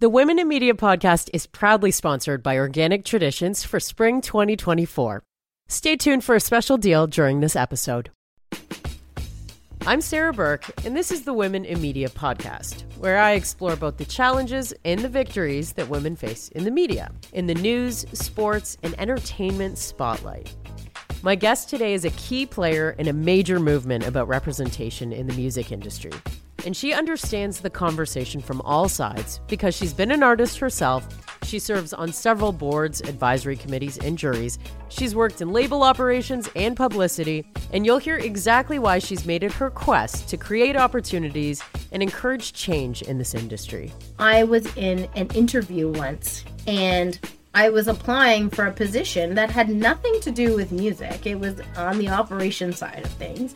[0.00, 5.22] The Women in Media podcast is proudly sponsored by Organic Traditions for spring 2024.
[5.68, 8.10] Stay tuned for a special deal during this episode.
[9.82, 13.98] I'm Sarah Burke, and this is the Women in Media podcast, where I explore both
[13.98, 18.78] the challenges and the victories that women face in the media, in the news, sports,
[18.82, 20.56] and entertainment spotlight.
[21.22, 25.34] My guest today is a key player in a major movement about representation in the
[25.34, 26.12] music industry
[26.64, 31.06] and she understands the conversation from all sides because she's been an artist herself.
[31.44, 34.58] She serves on several boards, advisory committees, and juries.
[34.88, 39.52] She's worked in label operations and publicity, and you'll hear exactly why she's made it
[39.52, 41.62] her quest to create opportunities
[41.92, 43.92] and encourage change in this industry.
[44.18, 47.18] I was in an interview once and
[47.52, 51.26] I was applying for a position that had nothing to do with music.
[51.26, 53.54] It was on the operation side of things.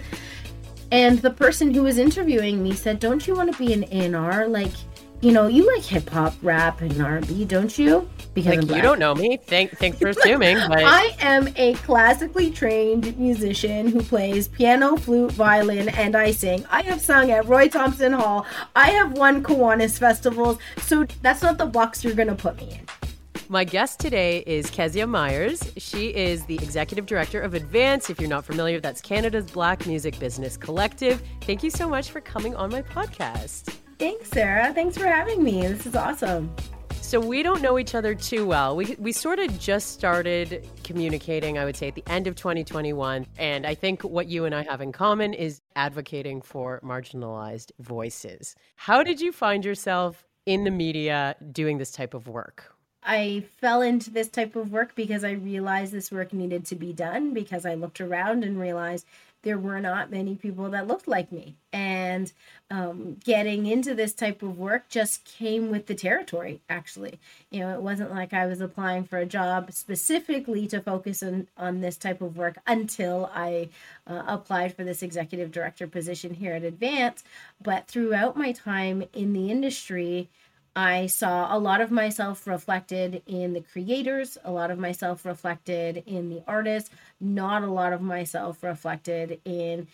[0.91, 4.47] And the person who was interviewing me said, "Don't you want to be an A&R?
[4.47, 4.73] Like,
[5.21, 8.99] you know, you like hip hop, rap, and R&B, don't you?" Because like, you don't
[8.99, 9.37] know me.
[9.37, 10.57] Thank, thanks for assuming.
[10.69, 10.85] But...
[10.85, 16.65] I am a classically trained musician who plays piano, flute, violin, and I sing.
[16.71, 18.45] I have sung at Roy Thomson Hall.
[18.75, 20.59] I have won Kiwanis festivals.
[20.79, 23.11] So that's not the box you're gonna put me in.
[23.51, 25.71] My guest today is Keziah Myers.
[25.77, 28.09] She is the executive director of Advance.
[28.09, 31.23] If you're not familiar, that's Canada's Black Music Business Collective.
[31.43, 33.77] Thank you so much for coming on my podcast.
[33.99, 34.73] Thanks, Sarah.
[34.73, 35.61] Thanks for having me.
[35.61, 36.55] This is awesome.
[37.03, 38.77] So we don't know each other too well.
[38.77, 43.27] We we sort of just started communicating, I would say, at the end of 2021,
[43.37, 48.57] and I think what you and I have in common is advocating for marginalized voices.
[48.77, 52.74] How did you find yourself in the media doing this type of work?
[53.05, 56.93] I fell into this type of work because I realized this work needed to be
[56.93, 59.07] done because I looked around and realized
[59.45, 61.55] there were not many people that looked like me.
[61.73, 62.33] And
[62.71, 67.21] um, getting into this type of work just came with the territory, actually.
[67.51, 71.47] You know, it wasn't like I was applying for a job specifically to focus on,
[71.59, 73.69] on this type of work until I
[74.07, 77.23] uh, applied for this executive director position here at Advance.
[77.63, 80.31] But throughout my time in the industry,
[80.77, 86.03] I saw a lot of myself reflected in the creators, a lot of myself reflected
[86.07, 86.91] in the artists,
[87.21, 89.87] not a lot of myself reflected in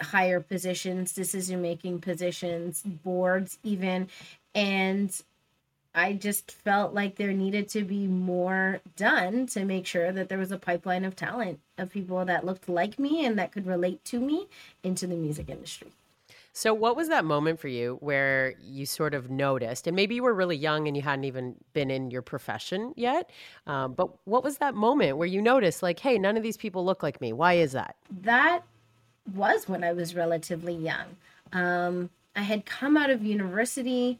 [0.00, 4.08] higher positions, decision making positions, boards, even.
[4.54, 5.20] And
[5.94, 10.38] I just felt like there needed to be more done to make sure that there
[10.38, 14.04] was a pipeline of talent of people that looked like me and that could relate
[14.06, 14.46] to me
[14.82, 15.90] into the music industry.
[16.54, 20.22] So, what was that moment for you where you sort of noticed, and maybe you
[20.22, 23.30] were really young and you hadn't even been in your profession yet,
[23.66, 26.84] um, but what was that moment where you noticed, like, hey, none of these people
[26.84, 27.32] look like me?
[27.32, 27.96] Why is that?
[28.20, 28.62] That
[29.34, 31.16] was when I was relatively young.
[31.54, 34.18] Um, I had come out of university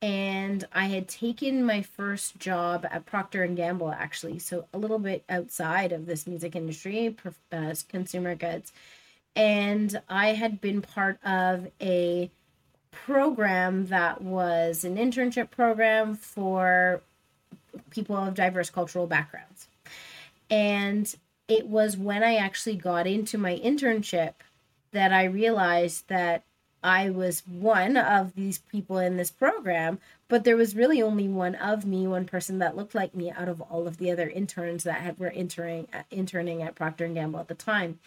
[0.00, 4.98] and I had taken my first job at Procter and Gamble, actually, so a little
[4.98, 7.14] bit outside of this music industry,
[7.52, 8.72] uh, consumer goods
[9.36, 12.30] and I had been part of a
[12.90, 17.02] program that was an internship program for
[17.90, 19.68] people of diverse cultural backgrounds.
[20.50, 21.14] And
[21.48, 24.34] it was when I actually got into my internship
[24.92, 26.44] that I realized that
[26.82, 31.54] I was one of these people in this program, but there was really only one
[31.54, 34.84] of me, one person that looked like me out of all of the other interns
[34.84, 37.98] that had were entering uh, interning at Procter and Gamble at the time.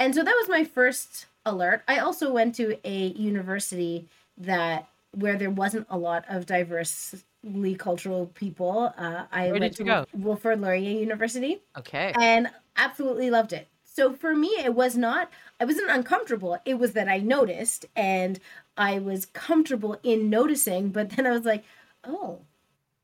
[0.00, 1.82] And so that was my first alert.
[1.86, 8.26] I also went to a university that where there wasn't a lot of diversely cultural
[8.34, 8.94] people.
[8.96, 10.06] Uh, I Where went to go?
[10.14, 11.60] Wilfrid Laurier University.
[11.76, 12.14] Okay.
[12.18, 13.68] And absolutely loved it.
[13.84, 16.58] So for me, it was not, I wasn't uncomfortable.
[16.64, 18.40] It was that I noticed and
[18.78, 20.88] I was comfortable in noticing.
[20.90, 21.64] But then I was like,
[22.04, 22.40] oh,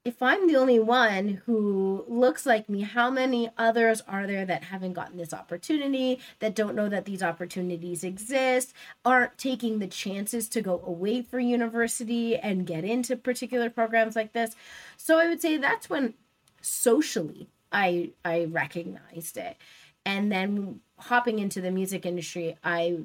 [0.07, 4.63] if I'm the only one who looks like me, how many others are there that
[4.63, 8.73] haven't gotten this opportunity, that don't know that these opportunities exist,
[9.05, 14.33] aren't taking the chances to go away for university and get into particular programs like
[14.33, 14.55] this?
[14.97, 16.15] So I would say that's when
[16.63, 19.57] socially I I recognized it.
[20.05, 23.01] And then hopping into the music industry, I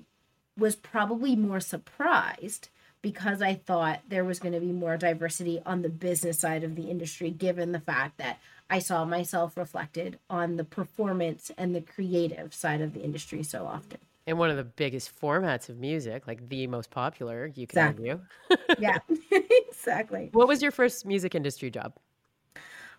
[0.56, 2.70] was probably more surprised
[3.02, 6.76] because I thought there was going to be more diversity on the business side of
[6.76, 8.40] the industry, given the fact that
[8.70, 13.66] I saw myself reflected on the performance and the creative side of the industry so
[13.66, 13.98] often.
[14.28, 18.12] And one of the biggest formats of music, like the most popular, you can exactly.
[18.12, 18.26] argue.
[18.80, 19.00] yeah,
[19.68, 20.30] exactly.
[20.32, 21.94] What was your first music industry job?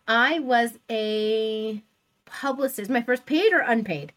[0.08, 1.82] I was a
[2.26, 2.90] publicist.
[2.90, 4.12] My first paid or unpaid?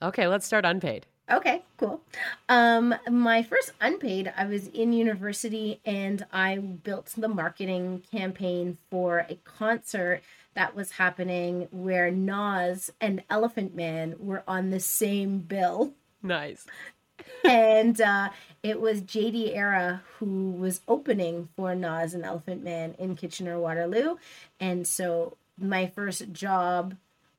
[0.00, 1.06] Okay, let's start unpaid.
[1.30, 2.00] Okay, cool.
[2.48, 9.26] Um, my first unpaid, I was in university and I built the marketing campaign for
[9.28, 10.22] a concert
[10.54, 15.94] that was happening where Nas and Elephant Man were on the same bill.
[16.22, 16.66] Nice.
[17.44, 18.30] and uh,
[18.62, 24.16] it was JD Era who was opening for Nas and Elephant Man in Kitchener Waterloo.
[24.60, 26.96] And so my first job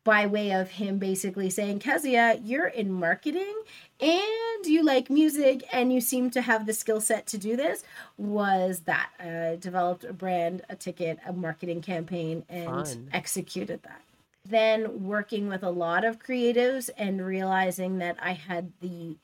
[0.07, 3.61] by way of him basically saying, Keziah, you're in marketing
[3.99, 7.83] and you like music and you seem to have the skill set to do this,
[8.17, 9.09] was that.
[9.19, 13.09] I developed a brand, a ticket, a marketing campaign, and Fun.
[13.11, 14.01] executed that.
[14.45, 19.17] Then working with a lot of creatives and realizing that I had the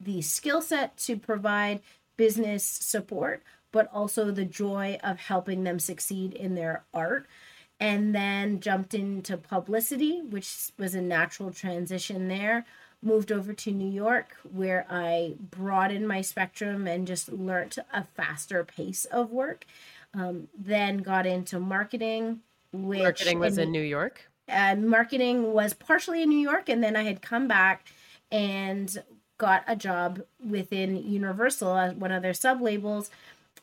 [0.00, 1.80] the skill set to provide
[2.16, 7.28] business support, but also the joy of helping them succeed in their art
[7.80, 12.66] and then jumped into publicity, which was a natural transition there.
[13.00, 18.64] Moved over to New York, where I broadened my spectrum and just learned a faster
[18.64, 19.66] pace of work.
[20.12, 22.40] Um, then got into marketing,
[22.72, 24.28] which marketing was in, in New York.
[24.48, 27.86] And marketing was partially in New York, and then I had come back
[28.32, 29.02] and
[29.36, 33.10] got a job within Universal one of their sub labels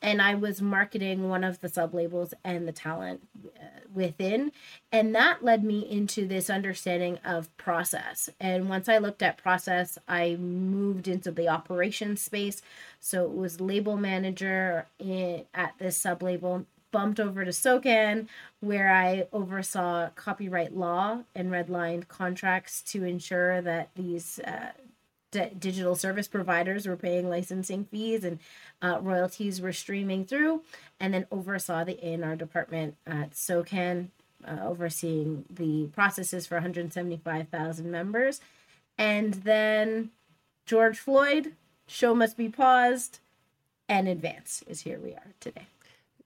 [0.06, 4.52] and I was marketing one of the sub labels and the talent uh, within.
[4.92, 8.30] And that led me into this understanding of process.
[8.40, 12.62] And once I looked at process, I moved into the operations space.
[13.00, 18.28] So it was label manager in, at this sub label, bumped over to SOCAN,
[18.60, 24.38] where I oversaw copyright law and redlined contracts to ensure that these.
[24.38, 24.70] Uh,
[25.60, 28.40] digital service providers were paying licensing fees and
[28.82, 30.62] uh, royalties were streaming through,
[31.00, 34.10] and then oversaw the A&R department at SOCAN,
[34.48, 38.42] uh, overseeing the processes for 175,000 members.
[38.98, 40.12] And then
[40.66, 41.54] George Floyd,
[41.88, 43.20] show must be paused,
[43.88, 45.68] and Advance is here we are today.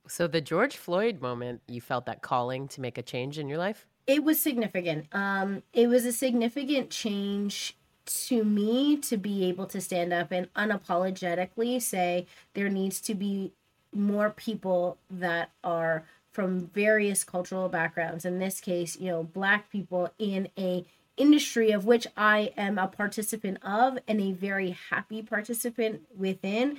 [0.07, 3.59] So the George Floyd moment, you felt that calling to make a change in your
[3.59, 3.85] life?
[4.07, 5.05] It was significant.
[5.11, 7.75] Um, it was a significant change
[8.09, 13.51] to me to be able to stand up and unapologetically say there needs to be
[13.93, 18.25] more people that are from various cultural backgrounds.
[18.25, 20.85] In this case you know black people in a
[21.17, 26.77] industry of which i am a participant of and a very happy participant within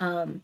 [0.00, 0.40] um,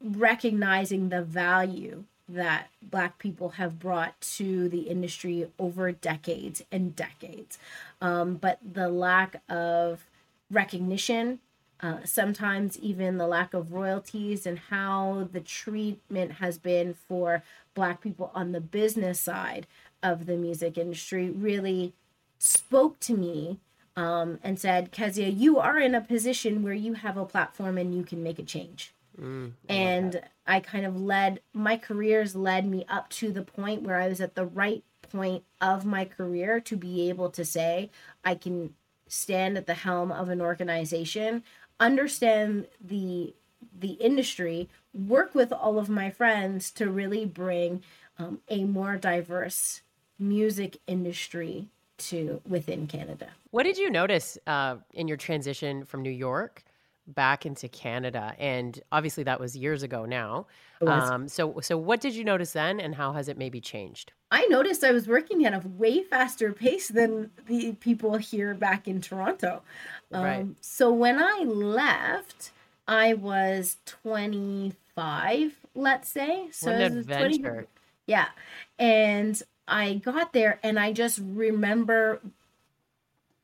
[0.00, 7.58] recognizing the value that black people have brought to the industry over decades and decades.
[8.00, 10.04] Um, but the lack of
[10.50, 11.40] recognition
[11.82, 17.42] uh, sometimes even the lack of royalties and how the treatment has been for
[17.74, 19.66] black people on the business side
[20.02, 21.92] of the music industry really
[22.38, 23.58] spoke to me
[23.96, 27.94] um, and said keziah you are in a position where you have a platform and
[27.94, 28.92] you can make a change.
[29.20, 30.22] Mm, and
[30.52, 34.20] I kind of led my careers led me up to the point where I was
[34.20, 37.90] at the right point of my career to be able to say
[38.22, 38.74] I can
[39.08, 41.42] stand at the helm of an organization,
[41.80, 43.32] understand the
[43.80, 47.82] the industry, work with all of my friends to really bring
[48.18, 49.80] um, a more diverse
[50.18, 53.30] music industry to within Canada.
[53.52, 56.62] What did you notice uh, in your transition from New York
[57.06, 60.46] back into Canada, and obviously that was years ago now.
[60.86, 64.12] Um, so, so what did you notice then, and how has it maybe changed?
[64.30, 68.88] I noticed I was working at a way faster pace than the people here back
[68.88, 69.62] in Toronto.
[70.10, 70.46] Um, right.
[70.60, 72.50] So when I left,
[72.88, 76.48] I was twenty five, let's say.
[76.50, 77.52] So what an adventure!
[77.52, 77.66] 20,
[78.06, 78.28] yeah,
[78.78, 82.20] and I got there, and I just remember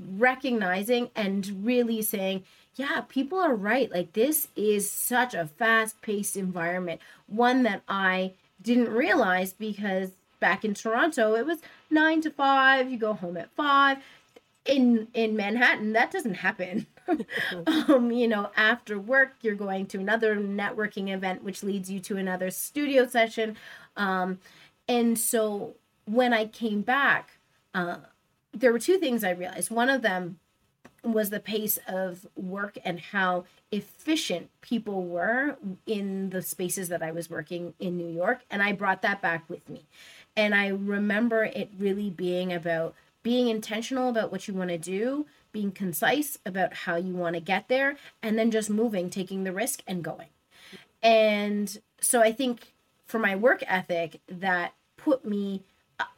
[0.01, 2.45] recognizing and really saying
[2.79, 3.91] yeah, people are right.
[3.91, 8.33] Like, this is such a fast paced environment, one that I
[8.63, 11.59] didn't realize because back in Toronto, it was
[11.91, 13.99] nine to five, you go home at five.
[14.65, 16.87] In, in Manhattan, that doesn't happen.
[17.67, 22.17] um, you know, after work, you're going to another networking event, which leads you to
[22.17, 23.57] another studio session.
[23.97, 24.39] Um,
[24.87, 27.39] and so when I came back,
[27.75, 27.97] uh,
[28.53, 29.71] there were two things I realized.
[29.71, 30.39] One of them
[31.03, 37.13] was the pace of work and how efficient people were in the spaces that I
[37.13, 38.41] was working in New York.
[38.51, 39.85] And I brought that back with me.
[40.37, 45.27] And I remember it really being about being intentional about what you want to do,
[45.53, 49.53] being concise about how you want to get there, and then just moving, taking the
[49.53, 50.29] risk and going.
[51.03, 52.73] And so I think
[53.07, 55.63] for my work ethic, that put me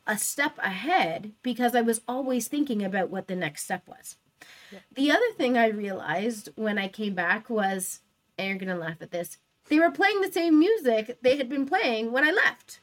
[0.07, 4.17] a step ahead because I was always thinking about what the next step was.
[4.71, 4.79] Yeah.
[4.95, 8.01] The other thing I realized when I came back was,
[8.39, 11.49] and you're going to laugh at this, they were playing the same music they had
[11.49, 12.81] been playing when I left.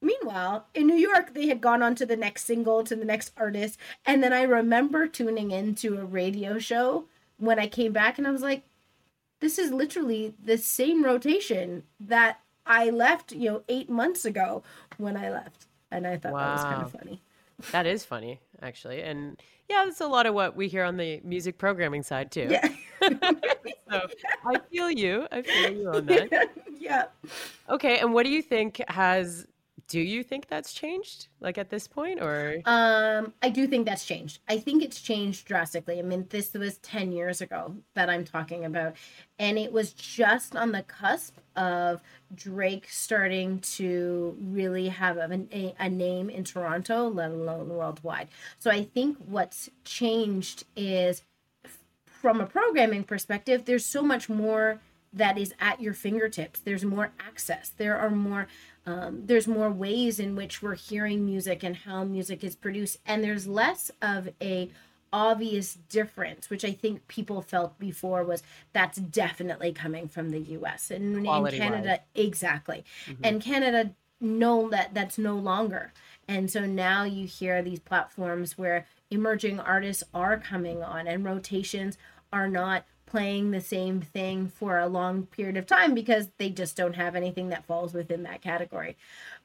[0.00, 3.32] Meanwhile, in New York, they had gone on to the next single, to the next
[3.36, 3.78] artist.
[4.06, 8.30] And then I remember tuning into a radio show when I came back and I
[8.30, 8.62] was like,
[9.40, 14.62] this is literally the same rotation that I left, you know, eight months ago
[14.98, 15.66] when I left.
[15.90, 16.38] And I thought wow.
[16.38, 17.22] that was kind of funny.
[17.72, 19.02] That is funny, actually.
[19.02, 22.48] And yeah, that's a lot of what we hear on the music programming side too.
[22.50, 22.68] Yeah.
[23.90, 24.08] so
[24.46, 25.26] I feel you.
[25.30, 26.50] I feel you on that.
[26.78, 27.04] yeah.
[27.68, 27.98] Okay.
[27.98, 29.46] And what do you think has
[29.88, 32.60] do you think that's changed like at this point or?
[32.66, 34.38] Um i do think that's changed.
[34.48, 35.98] I think it's changed drastically.
[35.98, 38.94] I mean this was 10 years ago that i'm talking about
[39.38, 42.02] and it was just on the cusp of
[42.34, 48.28] drake starting to really have a, a name in toronto let alone worldwide.
[48.58, 51.22] So i think what's changed is
[52.04, 54.80] from a programming perspective there's so much more
[55.12, 56.60] that is at your fingertips.
[56.60, 57.70] There's more access.
[57.70, 58.48] There are more
[58.86, 62.98] um, there's more ways in which we're hearing music and how music is produced.
[63.04, 64.70] And there's less of a
[65.10, 68.42] obvious difference which i think people felt before was
[68.74, 72.84] that's definitely coming from the us and in canada exactly.
[73.06, 73.24] Mm-hmm.
[73.24, 75.92] and canada know that that's no longer.
[76.26, 81.96] And so now you hear these platforms where emerging artists are coming on and rotations
[82.32, 86.76] are not playing the same thing for a long period of time because they just
[86.76, 88.96] don't have anything that falls within that category.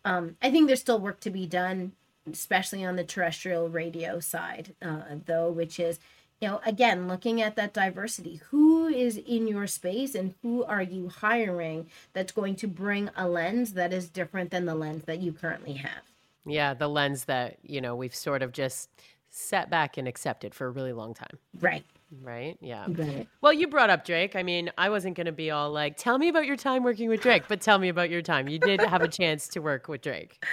[0.05, 1.93] Um, I think there's still work to be done,
[2.31, 5.99] especially on the terrestrial radio side, uh, though, which is,
[6.41, 8.41] you know, again, looking at that diversity.
[8.49, 13.29] Who is in your space and who are you hiring that's going to bring a
[13.29, 16.03] lens that is different than the lens that you currently have?
[16.45, 18.89] Yeah, the lens that, you know, we've sort of just
[19.29, 21.37] set back and accepted for a really long time.
[21.59, 21.85] Right.
[22.21, 22.57] Right.
[22.61, 22.85] Yeah.
[22.87, 23.27] Right.
[23.41, 24.35] Well, you brought up Drake.
[24.35, 27.09] I mean, I wasn't going to be all like, tell me about your time working
[27.09, 28.47] with Drake, but tell me about your time.
[28.47, 30.43] You did have a chance to work with Drake.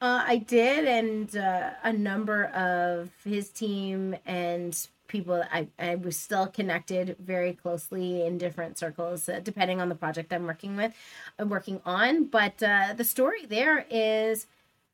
[0.00, 0.86] Uh, I did.
[0.86, 7.52] And uh, a number of his team and people, I, I was still connected very
[7.52, 10.94] closely in different circles, uh, depending on the project I'm working with,
[11.38, 12.24] I'm working on.
[12.24, 14.46] But uh, the story there is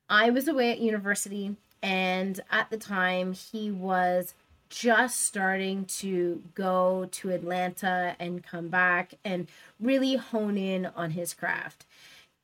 [0.08, 1.56] I was away at university.
[1.82, 4.34] And at the time, he was
[4.70, 9.48] just starting to go to Atlanta and come back and
[9.78, 11.84] really hone in on his craft.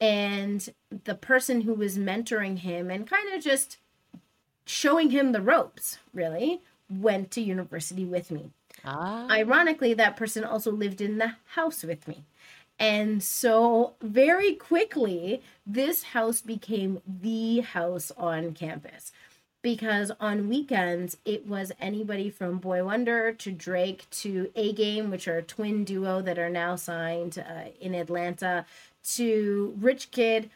[0.00, 0.68] And
[1.04, 3.78] the person who was mentoring him and kind of just
[4.66, 8.50] showing him the ropes, really, went to university with me.
[8.84, 9.26] Ah.
[9.30, 12.24] Ironically, that person also lived in the house with me.
[12.78, 19.12] And so, very quickly, this house became the house on campus
[19.66, 25.26] because on weekends it was anybody from Boy Wonder to Drake to A Game, which
[25.26, 28.64] are a twin duo that are now signed uh, in Atlanta,
[29.14, 30.50] to Rich Kidd,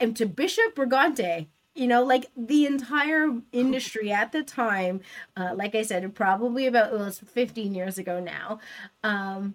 [0.00, 1.46] and to Bishop Brigante.
[1.76, 5.00] You know, like the entire industry at the time,
[5.36, 8.58] uh, like I said, probably about it was 15 years ago now,
[9.04, 9.54] um,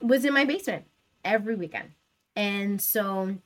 [0.00, 0.86] was in my basement
[1.24, 1.92] every weekend.
[2.34, 3.36] And so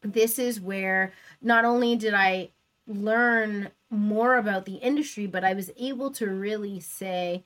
[0.00, 2.52] this is where not only did I
[2.86, 7.44] learn more about the industry, but I was able to really say,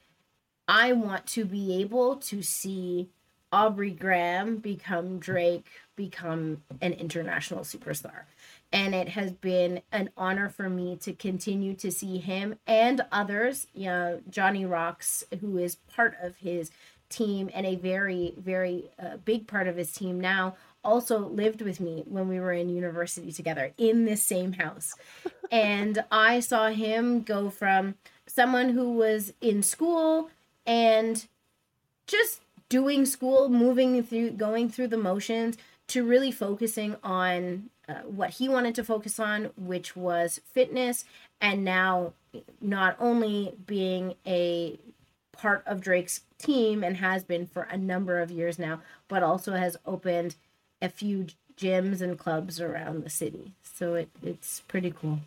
[0.67, 3.11] I want to be able to see
[3.53, 5.67] Aubrey Graham become Drake,
[5.97, 8.23] become an international superstar.
[8.73, 13.67] And it has been an honor for me to continue to see him and others,
[13.75, 16.71] you know, Johnny Rocks, who is part of his
[17.09, 21.81] team and a very, very uh, big part of his team now, also lived with
[21.81, 24.95] me when we were in university together in this same house.
[25.51, 27.97] and I saw him go from
[28.27, 30.31] someone who was in school
[30.67, 31.27] and
[32.07, 35.57] just doing school, moving through, going through the motions,
[35.89, 41.05] to really focusing on uh, what he wanted to focus on, which was fitness,
[41.41, 42.13] and now
[42.61, 44.79] not only being a
[45.33, 49.55] part of Drake's team and has been for a number of years now, but also
[49.55, 50.37] has opened
[50.83, 53.53] a few gyms and clubs around the city.
[53.63, 55.21] So it, it's pretty cool.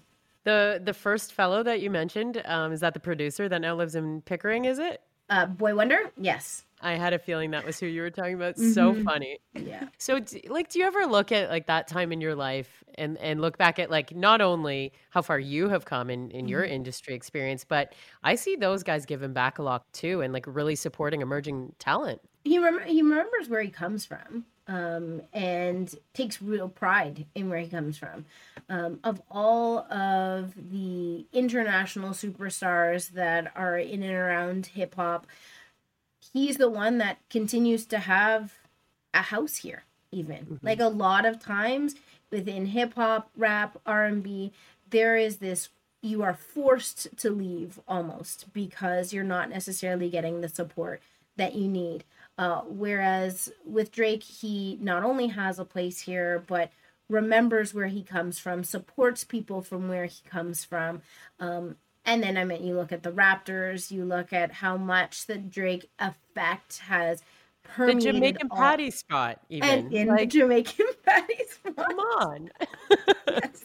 [0.44, 3.96] The the first fellow that you mentioned um, is that the producer that now lives
[3.96, 4.66] in Pickering?
[4.66, 5.02] Is it?
[5.30, 6.12] Uh, Boy Wonder.
[6.18, 6.64] Yes.
[6.82, 8.56] I had a feeling that was who you were talking about.
[8.56, 8.74] Mm-hmm.
[8.74, 9.40] So funny.
[9.54, 9.88] Yeah.
[9.98, 10.20] So,
[10.50, 13.58] like, do you ever look at like that time in your life and and look
[13.58, 16.74] back at like not only how far you have come in in your mm-hmm.
[16.74, 20.76] industry experience, but I see those guys giving back a lot too, and like really
[20.76, 22.20] supporting emerging talent.
[22.44, 27.60] He rem- he remembers where he comes from um, and takes real pride in where
[27.60, 28.25] he comes from.
[28.70, 35.27] Um, of all of the international superstars that are in and around hip hop,
[36.32, 38.53] he's the one that continues to have
[39.13, 39.84] a house here.
[40.12, 40.65] Even mm-hmm.
[40.65, 41.96] like a lot of times
[42.32, 44.51] within hip hop, rap, R and B,
[44.89, 45.70] there is this
[46.01, 51.01] you are forced to leave almost because you're not necessarily getting the support
[51.38, 52.03] that you need.
[52.38, 56.72] Uh, whereas with Drake, he not only has a place here, but
[57.10, 61.02] remembers where he comes from, supports people from where he comes from.
[61.40, 61.75] Um,
[62.06, 65.38] and then, I mean, you look at the Raptors, you look at how much the
[65.38, 67.22] Drake effect has
[67.63, 68.02] permeated.
[68.02, 69.70] The Jamaican all, Patty spot, even.
[69.70, 71.75] And in like, the Jamaican Patty spot.
[71.75, 72.50] Come on.
[73.28, 73.63] yes.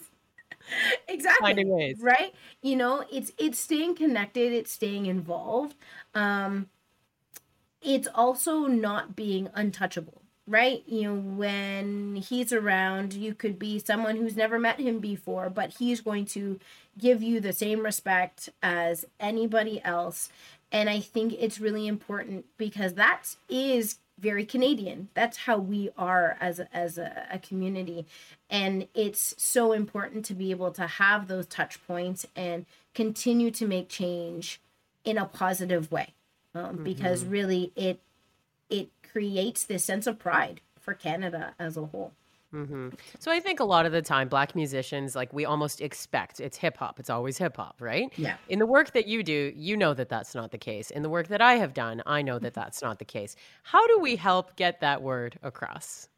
[1.08, 1.96] Exactly.
[1.98, 2.34] Right?
[2.62, 5.75] You know, it's it's staying connected, it's staying involved.
[6.14, 6.68] Um,
[7.82, 10.82] it's also not being untouchable right?
[10.87, 15.75] You know when he's around you could be someone who's never met him before but
[15.78, 16.58] he's going to
[16.99, 20.30] give you the same respect as anybody else.
[20.73, 25.08] And i think it's really important because that is very canadian.
[25.14, 28.04] That's how we are as a, as a, a community.
[28.50, 33.66] And it's so important to be able to have those touch points and continue to
[33.66, 34.61] make change
[35.04, 36.14] in a positive way
[36.54, 36.84] um, mm-hmm.
[36.84, 38.00] because really it
[38.70, 42.12] it creates this sense of pride for Canada as a whole.
[42.54, 42.90] Mm-hmm.
[43.18, 46.56] So I think a lot of the time, black musicians like we almost expect it's
[46.56, 46.98] hip hop.
[46.98, 48.10] It's always hip hop, right?
[48.16, 48.36] Yeah.
[48.48, 50.90] In the work that you do, you know that that's not the case.
[50.90, 53.36] In the work that I have done, I know that that's not the case.
[53.62, 56.08] How do we help get that word across?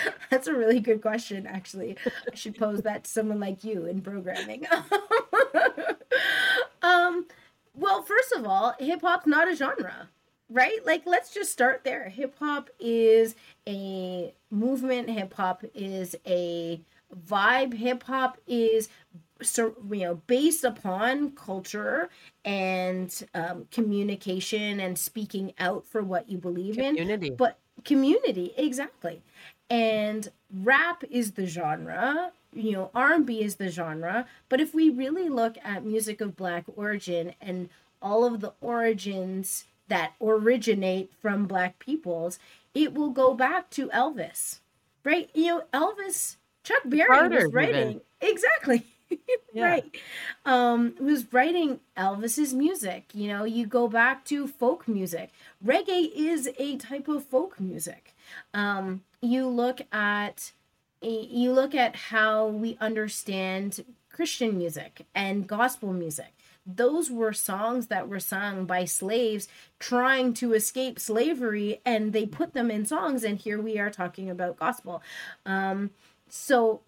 [0.30, 1.96] That's a really good question, actually.
[2.30, 4.66] I should pose that to someone like you in programming.
[6.82, 7.26] um,
[7.74, 10.08] well, first of all, hip hop's not a genre,
[10.50, 10.84] right?
[10.84, 12.08] Like, let's just start there.
[12.08, 13.34] Hip hop is
[13.66, 16.80] a movement, hip hop is a
[17.28, 18.88] vibe, hip hop is
[19.42, 22.08] so you know based upon culture
[22.44, 27.28] and um, communication and speaking out for what you believe community.
[27.28, 29.22] in but community exactly
[29.68, 30.30] and
[30.62, 35.56] rap is the genre you know r&b is the genre but if we really look
[35.64, 37.68] at music of black origin and
[38.00, 42.38] all of the origins that originate from black peoples
[42.74, 44.60] it will go back to elvis
[45.04, 45.30] right?
[45.34, 48.00] You know elvis chuck berry Carter, was writing even.
[48.20, 48.84] exactly.
[49.52, 49.66] Yeah.
[49.66, 49.96] right.
[50.46, 55.30] Um was writing elvis's music you know you go back to folk music.
[55.64, 58.14] Reggae is a type of folk music.
[58.54, 60.52] Um you look at
[61.02, 66.34] you look at how we understand Christian music and gospel music.
[66.64, 69.48] Those were songs that were sung by slaves
[69.80, 73.24] trying to escape slavery, and they put them in songs.
[73.24, 75.02] And here we are talking about gospel.
[75.44, 75.90] Um,
[76.28, 76.82] so,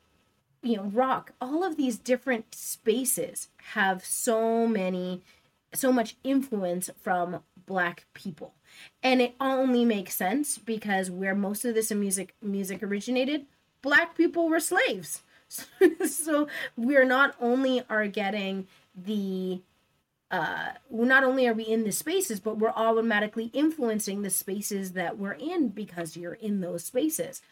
[0.62, 5.22] you know, rock, all of these different spaces have so many,
[5.72, 8.54] so much influence from Black people.
[9.02, 13.46] And it only makes sense because where most of this music music originated
[13.84, 15.22] black people were slaves.
[16.08, 18.66] so we're not only are getting
[18.96, 19.60] the
[20.30, 25.18] uh not only are we in the spaces but we're automatically influencing the spaces that
[25.18, 27.42] we're in because you're in those spaces.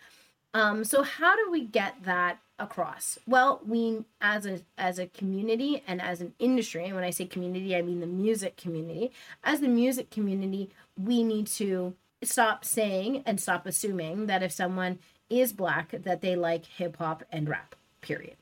[0.55, 3.18] Um so how do we get that across?
[3.27, 7.27] Well we as a as a community and as an industry and when i say
[7.27, 9.12] community i mean the music community.
[9.45, 14.99] As the music community we need to stop saying and stop assuming that if someone
[15.30, 18.37] is black that they like hip hop and rap, period,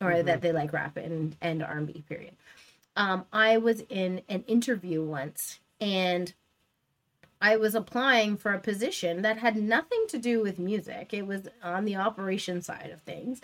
[0.00, 0.26] or mm-hmm.
[0.26, 2.36] that they like rap and and R and B, period.
[2.96, 6.32] Um, I was in an interview once and
[7.40, 11.12] I was applying for a position that had nothing to do with music.
[11.12, 13.40] It was on the operation side of things.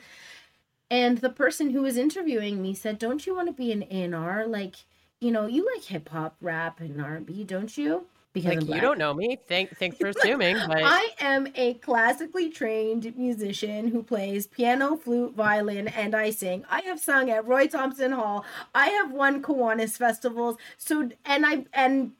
[0.90, 4.46] And the person who was interviewing me said, "Don't you want to be an A&R?
[4.46, 4.76] Like,
[5.20, 8.98] you know, you like hip hop, rap, and R&B, don't you?" Because like, you don't
[8.98, 9.38] know me.
[9.46, 10.56] Thank, thanks for assuming.
[10.66, 10.82] But...
[10.82, 16.64] I am a classically trained musician who plays piano, flute, violin, and I sing.
[16.70, 18.44] I have sung at Roy Thomson Hall.
[18.74, 20.56] I have won Kiwanis festivals.
[20.78, 22.12] So, and I and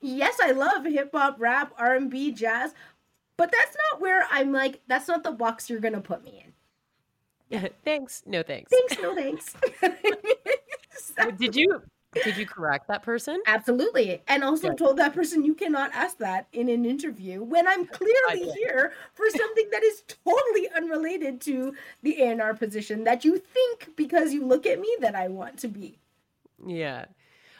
[0.00, 2.74] yes, I love hip hop, rap, R and B, jazz,
[3.36, 4.82] but that's not where I'm like.
[4.86, 6.52] That's not the box you're gonna put me in.
[7.48, 8.22] Yeah, thanks.
[8.26, 8.70] No thanks.
[8.70, 9.02] Thanks.
[9.02, 9.54] No thanks.
[11.38, 11.82] Did you
[12.22, 13.42] did you correct that person?
[13.46, 14.22] Absolutely.
[14.28, 18.50] And also told that person you cannot ask that in an interview when I'm clearly
[18.52, 24.32] here for something that is totally unrelated to the A&R position that you think because
[24.32, 25.98] you look at me that I want to be.
[26.66, 27.06] Yeah.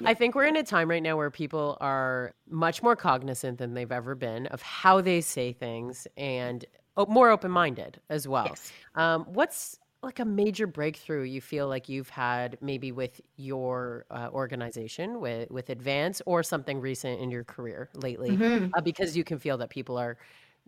[0.05, 3.75] I think we're in a time right now where people are much more cognizant than
[3.75, 6.64] they've ever been of how they say things and
[7.09, 8.47] more open minded as well.
[8.49, 8.73] Yes.
[8.97, 14.29] Um, what's like a major breakthrough you feel like you've had maybe with your uh,
[14.33, 18.69] organization with with advance or something recent in your career lately mm-hmm.
[18.75, 20.17] uh, because you can feel that people are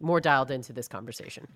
[0.01, 1.47] more dialed into this conversation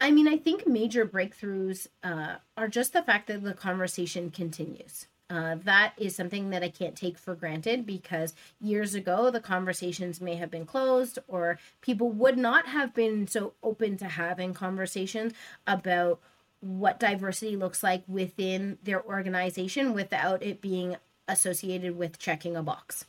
[0.00, 5.06] i mean i think major breakthroughs uh, are just the fact that the conversation continues
[5.30, 10.20] uh, that is something that I can't take for granted because years ago the conversations
[10.20, 15.32] may have been closed or people would not have been so open to having conversations
[15.66, 16.20] about
[16.64, 20.96] what diversity looks like within their organization without it being
[21.28, 23.04] associated with checking a box.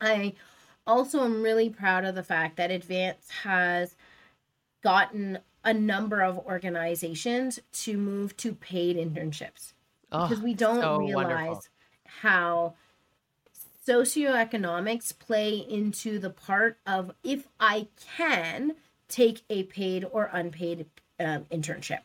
[0.00, 0.34] I
[0.86, 3.96] also am really proud of the fact that Advance has
[4.82, 9.72] gotten a number of organizations to move to paid internships
[10.12, 11.62] oh, because we don't so realize wonderful.
[12.04, 12.74] how
[13.86, 18.72] socioeconomics play into the part of if I can
[19.08, 20.86] take a paid or unpaid
[21.18, 22.00] um, internship.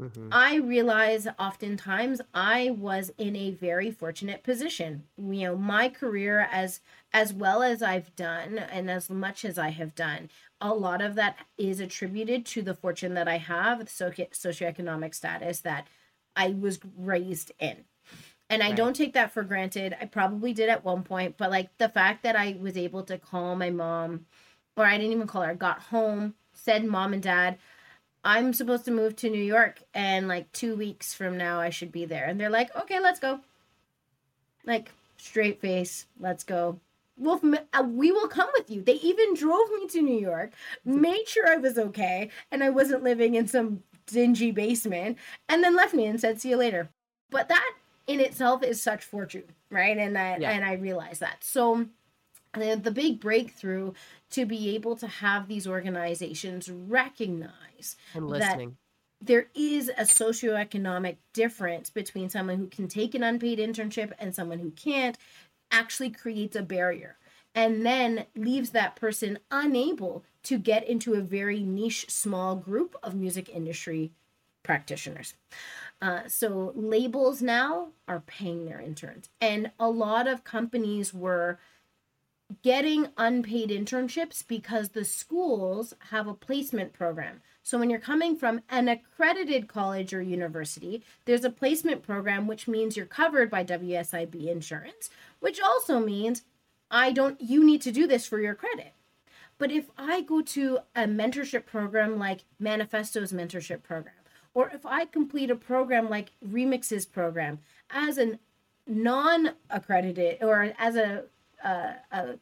[0.00, 0.28] Mm-hmm.
[0.30, 5.04] I realize oftentimes I was in a very fortunate position.
[5.16, 6.80] You know, my career as
[7.14, 10.28] as well as I've done and as much as I have done,
[10.60, 15.14] a lot of that is attributed to the fortune that I have, the socio- socioeconomic
[15.14, 15.86] status that
[16.34, 17.84] I was raised in.
[18.50, 18.76] And I right.
[18.76, 19.96] don't take that for granted.
[20.00, 23.18] I probably did at one point, but like the fact that I was able to
[23.18, 24.26] call my mom,
[24.76, 27.58] or I didn't even call her, got home, said mom and dad,
[28.26, 31.92] I'm supposed to move to New York and like two weeks from now I should
[31.92, 32.24] be there.
[32.24, 33.38] And they're like, okay, let's go.
[34.64, 36.80] Like, straight face, let's go.
[37.16, 37.40] Well,
[37.72, 38.82] uh, we will come with you.
[38.82, 40.52] They even drove me to New York,
[40.84, 45.76] made sure I was okay and I wasn't living in some dingy basement, and then
[45.76, 46.88] left me and said, see you later.
[47.30, 47.74] But that
[48.08, 49.96] in itself is such fortune, right?
[49.96, 50.50] And that, yeah.
[50.50, 51.44] and I realize that.
[51.44, 51.86] So,
[52.56, 53.92] the, the big breakthrough
[54.30, 58.60] to be able to have these organizations recognize that
[59.20, 64.58] there is a socioeconomic difference between someone who can take an unpaid internship and someone
[64.58, 65.16] who can't
[65.70, 67.16] actually creates a barrier
[67.54, 73.14] and then leaves that person unable to get into a very niche small group of
[73.14, 74.12] music industry
[74.62, 75.34] practitioners.
[76.02, 81.58] Uh, so labels now are paying their interns, and a lot of companies were
[82.62, 87.40] getting unpaid internships because the schools have a placement program.
[87.62, 92.68] So when you're coming from an accredited college or university, there's a placement program which
[92.68, 96.42] means you're covered by WSIB insurance, which also means
[96.90, 98.92] I don't you need to do this for your credit.
[99.58, 104.14] But if I go to a mentorship program like Manifesto's mentorship program,
[104.54, 107.58] or if I complete a program like Remix's program
[107.90, 108.38] as a
[108.86, 111.24] non accredited or as a
[111.66, 112.38] a, a,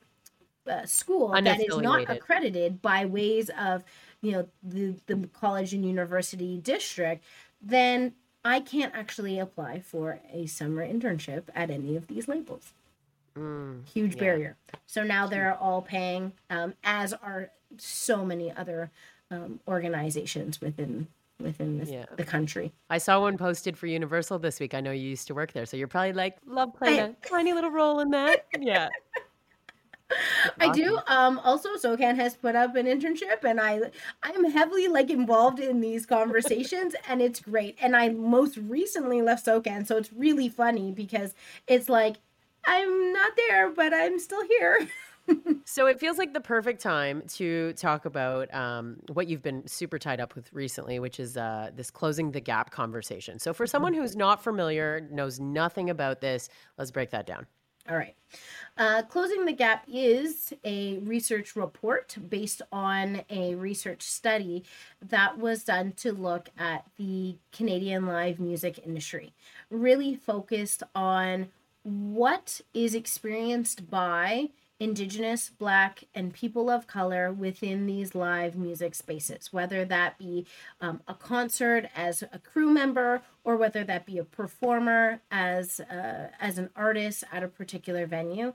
[0.67, 3.85] a school that is not accredited by ways of
[4.21, 7.25] you know the the college and university district,
[7.61, 12.73] then I can't actually apply for a summer internship at any of these labels.
[13.37, 14.21] Mm, Huge yeah.
[14.21, 14.57] barrier.
[14.87, 18.91] So now they're all paying, um, as are so many other
[19.31, 21.09] um, organizations within
[21.41, 22.07] within this, yeah.
[22.17, 22.73] the country.
[22.91, 24.75] I saw one posted for Universal this week.
[24.75, 27.13] I know you used to work there, so you're probably like, love playing I, a
[27.29, 28.47] tiny little role in that.
[28.59, 28.89] Yeah.
[30.61, 30.99] I do.
[31.09, 33.81] Um, also, SOCAN has put up an internship, and I
[34.23, 37.77] I am heavily like involved in these conversations, and it's great.
[37.81, 41.35] And I most recently left SOCAN, so it's really funny because
[41.67, 42.17] it's like
[42.65, 44.89] I'm not there, but I'm still here.
[45.65, 49.99] So it feels like the perfect time to talk about um, what you've been super
[49.99, 53.39] tied up with recently, which is uh, this closing the gap conversation.
[53.39, 57.47] So for someone who's not familiar, knows nothing about this, let's break that down.
[57.89, 58.17] All right.
[58.79, 64.65] Uh, Closing the Gap is a research report based on a research study
[65.07, 69.35] that was done to look at the Canadian live music industry,
[69.69, 71.49] really focused on
[71.83, 74.49] what is experienced by
[74.81, 80.47] Indigenous, Black, and people of color within these live music spaces, whether that be
[80.81, 86.29] um, a concert as a crew member or whether that be a performer as uh,
[86.41, 88.53] as an artist at a particular venue.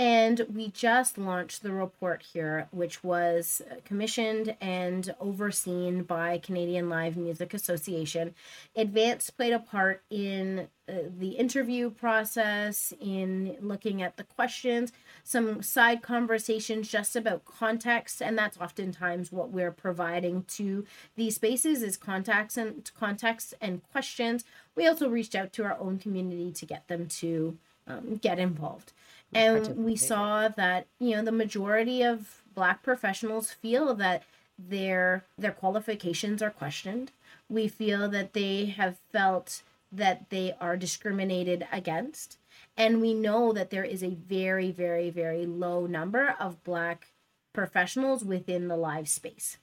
[0.00, 7.18] And we just launched the report here, which was commissioned and overseen by Canadian Live
[7.18, 8.34] Music Association.
[8.74, 14.90] Advance played a part in uh, the interview process, in looking at the questions,
[15.22, 21.82] some side conversations just about context, and that's oftentimes what we're providing to these spaces
[21.82, 24.44] is context and context and questions.
[24.74, 28.94] We also reached out to our own community to get them to um, get involved.
[29.32, 34.24] And we saw that you know the majority of black professionals feel that
[34.58, 37.12] their their qualifications are questioned.
[37.48, 39.62] We feel that they have felt
[39.92, 42.38] that they are discriminated against.
[42.76, 47.08] And we know that there is a very, very, very low number of Black
[47.52, 49.58] professionals within the live space.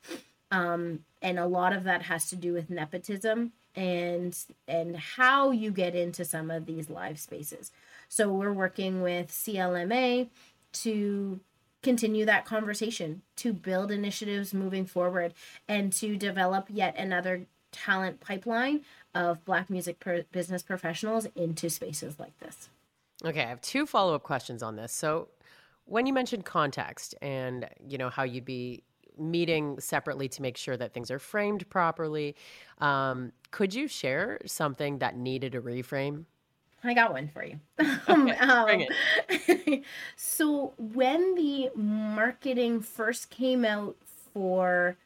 [0.51, 5.71] Um, and a lot of that has to do with nepotism and and how you
[5.71, 7.71] get into some of these live spaces.
[8.09, 10.29] So we're working with CLMA
[10.73, 11.39] to
[11.83, 15.33] continue that conversation, to build initiatives moving forward,
[15.67, 18.81] and to develop yet another talent pipeline
[19.13, 22.69] of Black music business professionals into spaces like this.
[23.25, 24.91] Okay, I have two follow up questions on this.
[24.91, 25.29] So,
[25.85, 28.83] when you mentioned context and you know how you'd be
[29.17, 32.35] meeting separately to make sure that things are framed properly,
[32.79, 36.25] um, could you share something that needed a reframe?
[36.83, 37.59] I got one for you.
[38.07, 38.81] um, um,
[40.15, 43.97] so when the marketing first came out
[44.33, 44.97] for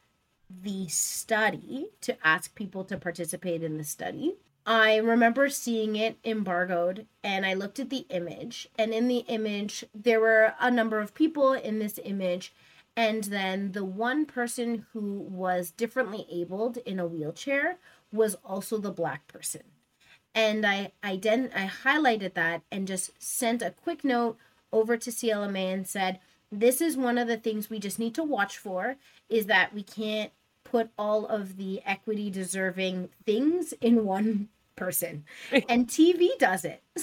[0.62, 7.06] the study to ask people to participate in the study, I remember seeing it embargoed
[7.24, 11.14] and I looked at the image and in the image there were a number of
[11.14, 12.54] people in this image
[12.94, 17.78] and then the one person who was differently abled in a wheelchair
[18.12, 19.62] was also the black person
[20.34, 24.36] and I I didn't I highlighted that and just sent a quick note
[24.72, 28.22] over to CLMA and said this is one of the things we just need to
[28.22, 28.96] watch for
[29.28, 30.32] is that we can't
[30.64, 35.24] put all of the equity deserving things in one person
[35.68, 36.82] and TV does it.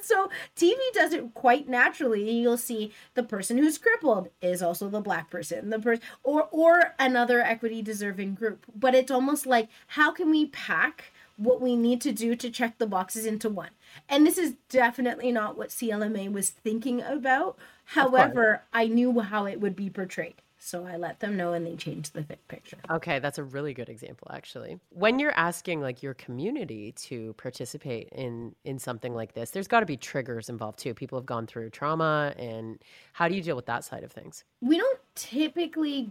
[0.00, 2.30] so TV does it quite naturally.
[2.30, 6.94] You'll see the person who's crippled is also the black person, the person or or
[6.98, 8.64] another equity deserving group.
[8.74, 12.78] But it's almost like how can we pack what we need to do to check
[12.78, 13.70] the boxes into one.
[14.08, 17.56] And this is definitely not what CLMA was thinking about.
[17.84, 20.42] However, I knew how it would be portrayed.
[20.58, 22.78] So I let them know and they changed the picture.
[22.90, 24.80] Okay, that's a really good example actually.
[24.90, 29.80] When you're asking like your community to participate in in something like this, there's got
[29.80, 30.94] to be triggers involved too.
[30.94, 32.80] People have gone through trauma and
[33.12, 34.44] how do you deal with that side of things?
[34.60, 36.10] We don't typically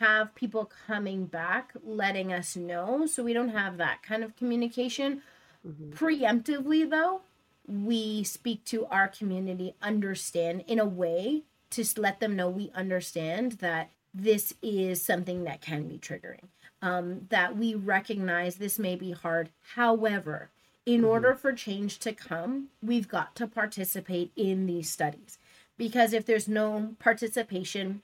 [0.00, 3.06] have people coming back letting us know.
[3.06, 5.22] So we don't have that kind of communication.
[5.66, 5.92] Mm-hmm.
[5.92, 7.22] Preemptively, though,
[7.66, 13.52] we speak to our community, understand in a way to let them know we understand
[13.52, 16.48] that this is something that can be triggering,
[16.80, 19.50] um, that we recognize this may be hard.
[19.74, 20.50] However,
[20.86, 21.10] in mm-hmm.
[21.10, 25.38] order for change to come, we've got to participate in these studies.
[25.76, 28.02] Because if there's no participation,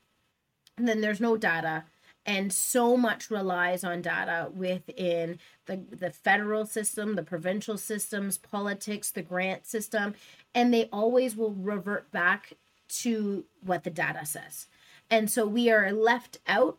[0.76, 1.84] then there's no data.
[2.24, 9.10] And so much relies on data within the, the federal system the provincial systems politics
[9.10, 10.14] the grant system.
[10.54, 12.52] And they always will revert back
[13.00, 14.68] to what the data says.
[15.10, 16.78] And so we are left out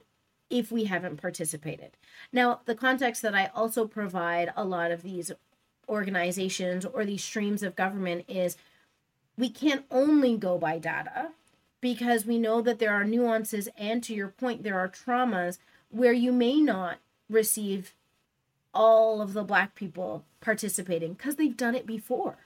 [0.49, 1.97] if we haven't participated.
[2.31, 5.31] Now the context that i also provide a lot of these
[5.89, 8.55] organizations or these streams of government is
[9.37, 11.31] we can't only go by data
[11.83, 15.57] because we know that there are nuances and to your point there are traumas
[15.89, 16.97] where you may not
[17.29, 17.93] receive
[18.73, 22.37] all of the black people participating because they've done it before.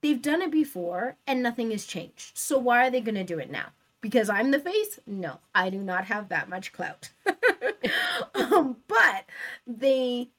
[0.00, 2.36] They've done it before and nothing has changed.
[2.36, 3.68] So why are they going to do it now?
[4.00, 4.98] Because i'm the face?
[5.06, 7.10] No i do not have that much clout.
[8.34, 9.26] Um, but
[9.66, 10.30] they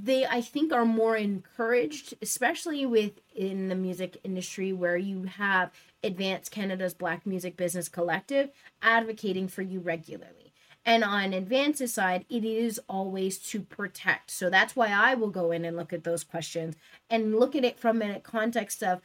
[0.00, 5.70] they i think are more encouraged especially within the music industry where you have
[6.02, 8.50] advance canada's black music business collective
[8.80, 10.52] advocating for you regularly
[10.84, 15.50] and on advance's side it is always to protect so that's why i will go
[15.50, 16.74] in and look at those questions
[17.10, 19.00] and look at it from a context of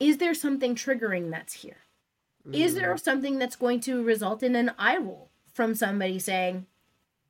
[0.00, 1.78] is there something triggering that's here
[2.46, 2.54] mm.
[2.54, 3.00] is there mm.
[3.00, 6.66] something that's going to result in an eye roll from somebody saying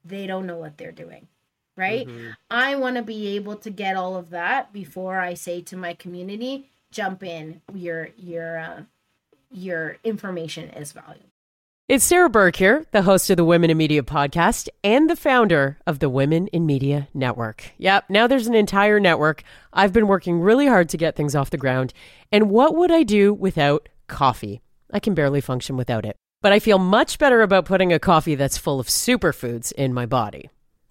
[0.05, 1.27] they don't know what they're doing
[1.79, 2.07] right?
[2.07, 2.31] Mm-hmm.
[2.51, 5.95] I want to be able to get all of that before I say to my
[5.95, 7.63] community, jump in.
[7.73, 8.83] Your your uh,
[9.51, 11.25] your information is valuable.
[11.89, 15.79] It's Sarah Burke here, the host of the Women in Media podcast and the founder
[15.87, 17.71] of the Women in Media Network.
[17.79, 19.43] Yep, now there's an entire network.
[19.73, 21.95] I've been working really hard to get things off the ground.
[22.31, 24.61] And what would I do without coffee?
[24.93, 26.17] I can barely function without it.
[26.43, 30.05] But I feel much better about putting a coffee that's full of superfoods in my
[30.05, 30.51] body.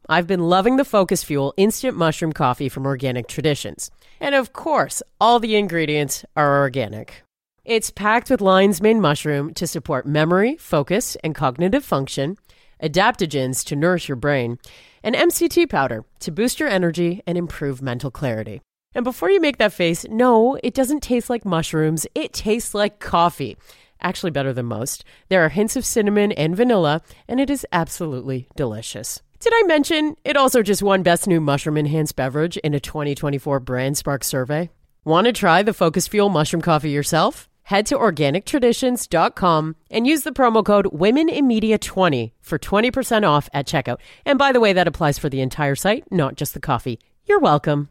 [0.09, 3.91] I've been loving the Focus Fuel instant mushroom coffee from Organic Traditions.
[4.21, 7.23] And of course, all the ingredients are organic.
[7.65, 12.37] It's packed with lion's mane mushroom to support memory, focus, and cognitive function,
[12.81, 14.59] adaptogens to nourish your brain,
[15.03, 18.61] and MCT powder to boost your energy and improve mental clarity.
[18.95, 22.07] And before you make that face, no, it doesn't taste like mushrooms.
[22.15, 23.57] It tastes like coffee.
[23.99, 25.03] Actually, better than most.
[25.27, 29.21] There are hints of cinnamon and vanilla, and it is absolutely delicious.
[29.39, 33.61] Did I mention it also just won Best New Mushroom Enhanced Beverage in a 2024
[33.61, 34.71] BrandSpark survey?
[35.03, 37.47] Want to try the Focus Fuel mushroom coffee yourself?
[37.63, 43.47] Head to organictraditions.com and use the promo code Women in Media 20 for 20% off
[43.53, 43.99] at checkout.
[44.25, 46.99] And by the way, that applies for the entire site, not just the coffee.
[47.25, 47.89] You're welcome.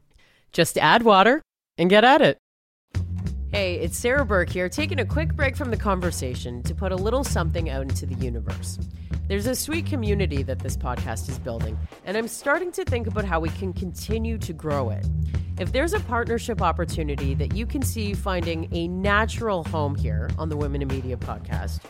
[0.52, 1.42] Just add water
[1.78, 2.38] and get at it.
[3.57, 6.95] Hey, it's Sarah Burke here, taking a quick break from the conversation to put a
[6.95, 8.79] little something out into the universe.
[9.29, 13.25] There's a sweet community that this podcast is building, and I'm starting to think about
[13.25, 15.07] how we can continue to grow it.
[15.59, 20.51] If there's a partnership opportunity that you can see finding a natural home here on
[20.51, 21.81] the Women in Media podcast,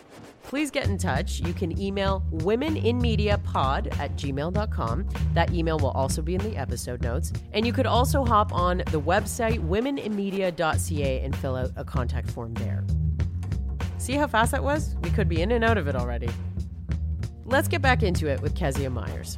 [0.47, 1.41] please get in touch.
[1.41, 5.09] You can email womeninmediapod at gmail.com.
[5.35, 7.33] That email will also be in the episode notes.
[7.53, 12.55] And you could also hop on the website womeninmedia.ca and fill out a contact form
[12.55, 12.85] there.
[13.99, 14.97] See how fast that was?
[15.03, 16.29] We could be in and out of it already.
[17.45, 19.37] Let's get back into it with Keziah Myers.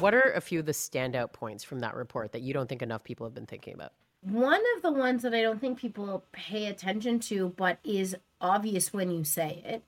[0.00, 2.82] What are a few of the standout points from that report that you don't think
[2.82, 3.92] enough people have been thinking about?
[4.22, 8.92] One of the ones that I don't think people pay attention to, but is obvious
[8.92, 9.82] when you say it,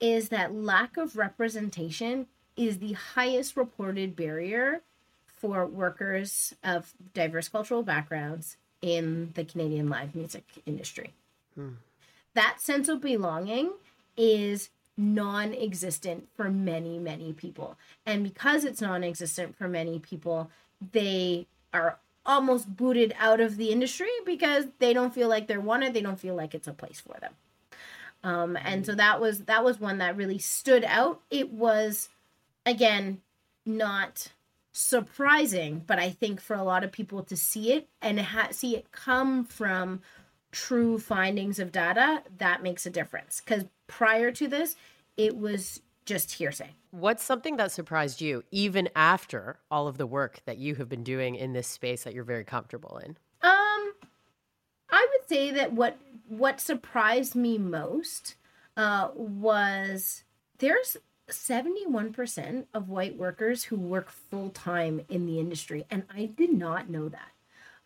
[0.00, 2.26] is that lack of representation
[2.56, 4.82] is the highest reported barrier
[5.26, 11.12] for workers of diverse cultural backgrounds in the Canadian live music industry.
[11.54, 11.74] Hmm.
[12.34, 13.72] That sense of belonging
[14.16, 17.76] is non existent for many, many people.
[18.06, 20.50] And because it's non existent for many people,
[20.92, 25.94] they are almost booted out of the industry because they don't feel like they're wanted,
[25.94, 27.34] they don't feel like it's a place for them.
[28.24, 31.20] Um, and so that was that was one that really stood out.
[31.30, 32.08] It was
[32.66, 33.20] again
[33.66, 34.32] not
[34.72, 38.74] surprising, but I think for a lot of people to see it and ha- see
[38.74, 40.00] it come from
[40.50, 43.40] true findings of data, that makes a difference.
[43.40, 44.74] Because prior to this,
[45.16, 46.70] it was just hearsay.
[46.90, 51.04] What's something that surprised you, even after all of the work that you have been
[51.04, 53.16] doing in this space that you're very comfortable in?
[55.26, 58.34] Say that what what surprised me most
[58.76, 60.24] uh, was
[60.58, 60.96] there's
[61.30, 66.90] 71% of white workers who work full time in the industry, and I did not
[66.90, 67.30] know that.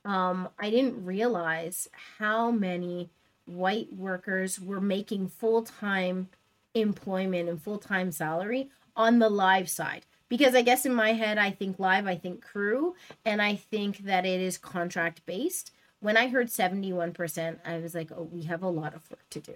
[0.05, 3.11] Um, I didn't realize how many
[3.47, 6.29] white workers were making full time
[6.75, 10.05] employment and full time salary on the live side.
[10.29, 13.99] Because I guess in my head, I think live, I think crew, and I think
[13.99, 18.63] that it is contract based when I heard 71%, I was like, oh, we have
[18.63, 19.55] a lot of work to do.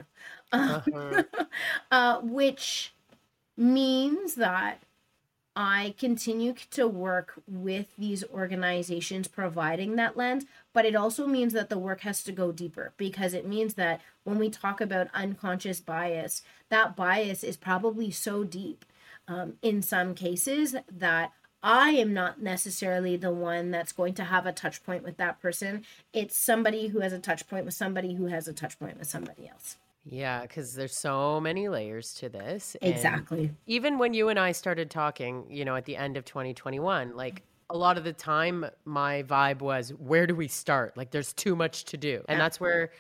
[0.53, 1.23] Uh-huh.
[1.91, 2.95] uh, which
[3.57, 4.83] means that
[5.55, 11.69] I continue to work with these organizations providing that lens, but it also means that
[11.69, 15.79] the work has to go deeper because it means that when we talk about unconscious
[15.79, 18.87] bias, that bias is probably so deep
[19.29, 24.47] um, in some cases that I am not necessarily the one that's going to have
[24.47, 25.85] a touch point with that person.
[26.13, 29.09] It's somebody who has a touch point with somebody who has a touch point with
[29.09, 29.77] somebody else.
[30.05, 32.77] Yeah, because there's so many layers to this.
[32.83, 33.53] Exactly.
[33.67, 37.43] even when you and I started talking, you know, at the end of 2021, like
[37.71, 40.97] a lot of the time, my vibe was, where do we start?
[40.97, 42.25] Like, there's too much to do.
[42.29, 42.91] And that's where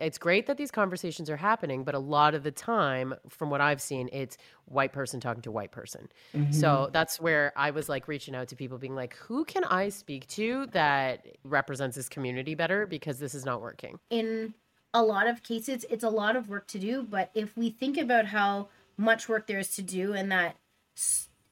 [0.00, 3.60] it's great that these conversations are happening, but a lot of the time, from what
[3.60, 6.08] I've seen, it's white person talking to white person.
[6.34, 6.52] Mm-hmm.
[6.52, 9.90] So that's where I was like reaching out to people, being like, who can I
[9.90, 12.86] speak to that represents this community better?
[12.86, 13.98] Because this is not working.
[14.08, 14.54] In
[14.94, 17.02] a lot of cases, it's a lot of work to do.
[17.02, 20.56] But if we think about how much work there is to do and that,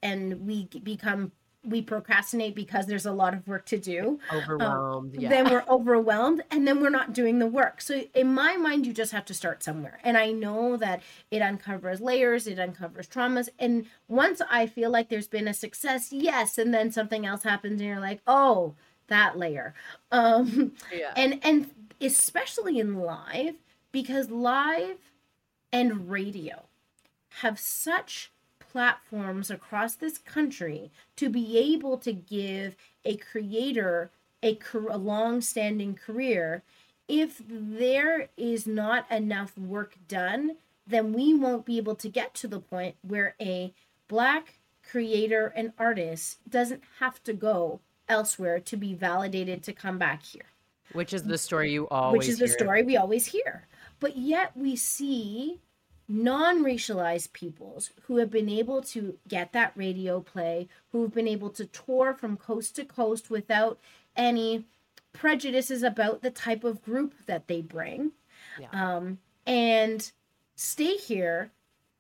[0.03, 1.33] and we become
[1.69, 4.19] we procrastinate because there's a lot of work to do.
[4.33, 5.15] Overwhelmed.
[5.15, 5.29] Um, yeah.
[5.29, 7.81] Then we're overwhelmed and then we're not doing the work.
[7.81, 9.99] So in my mind, you just have to start somewhere.
[10.03, 13.49] And I know that it uncovers layers, it uncovers traumas.
[13.59, 17.81] And once I feel like there's been a success, yes, and then something else happens
[17.81, 18.75] and you're like, oh,
[19.09, 19.75] that layer.
[20.13, 21.13] Um yeah.
[21.17, 23.55] and and especially in live,
[23.93, 24.99] because live
[25.73, 26.65] and radio
[27.41, 28.31] have such
[28.79, 34.09] platforms across this country to be able to give a creator
[34.41, 34.57] a,
[34.89, 36.63] a long-standing career.
[37.09, 42.47] If there is not enough work done then we won't be able to get to
[42.47, 43.75] the point where a
[44.07, 44.55] black
[44.89, 50.47] creator and artist doesn't have to go elsewhere to be validated to come back here.
[50.93, 52.55] Which is the story you always which is the hear.
[52.55, 53.67] story we always hear.
[53.99, 55.59] But yet we see
[56.09, 61.51] non racialized peoples who have been able to get that radio play, who've been able
[61.51, 63.79] to tour from coast to coast without
[64.17, 64.65] any
[65.13, 68.13] prejudices about the type of group that they bring.
[68.59, 68.69] Yeah.
[68.73, 70.11] Um, and
[70.57, 71.51] stay here,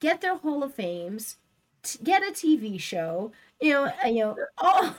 [0.00, 1.36] get their Hall of Fames,
[1.82, 4.36] t- get a TV show, you know, you know,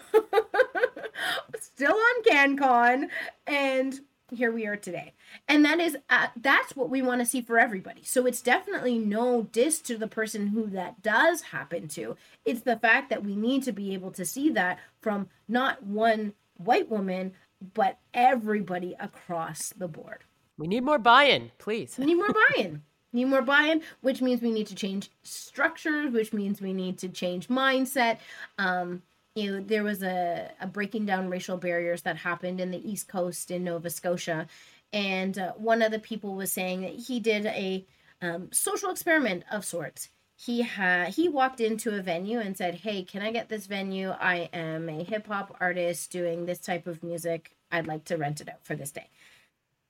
[1.60, 3.10] still on CanCon,
[3.48, 4.00] and
[4.32, 5.14] here we are today.
[5.48, 8.04] And that is uh, that's what we want to see for everybody.
[8.04, 12.16] So it's definitely no diss to the person who that does happen to.
[12.46, 16.34] It's the fact that we need to be able to see that from not one
[16.58, 17.34] white woman,
[17.74, 20.24] but everybody across the board.
[20.58, 21.96] We need more buy-in, please.
[21.98, 22.84] We need more buy-in.
[23.14, 27.10] need more buy-in, which means we need to change structures, which means we need to
[27.10, 28.18] change mindset.
[28.58, 29.02] Um,
[29.40, 33.50] you there was a, a breaking down racial barriers that happened in the East Coast
[33.52, 34.48] in Nova Scotia,
[34.94, 37.86] and uh, one of the people was saying that he did a
[38.22, 40.10] um, social experiment of sorts.
[40.36, 44.12] He had he walked into a venue and said, "Hey, can I get this venue?
[44.12, 47.56] I am a hip hop artist doing this type of music.
[47.72, 49.10] I'd like to rent it out for this day."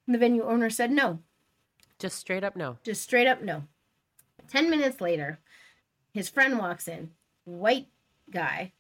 [0.06, 1.20] And the venue owner said, "No,
[2.00, 2.78] Just straight up no.
[2.84, 3.64] just straight up no."
[4.48, 5.40] Ten minutes later,
[6.12, 7.12] his friend walks in,
[7.46, 7.88] white
[8.32, 8.72] guy,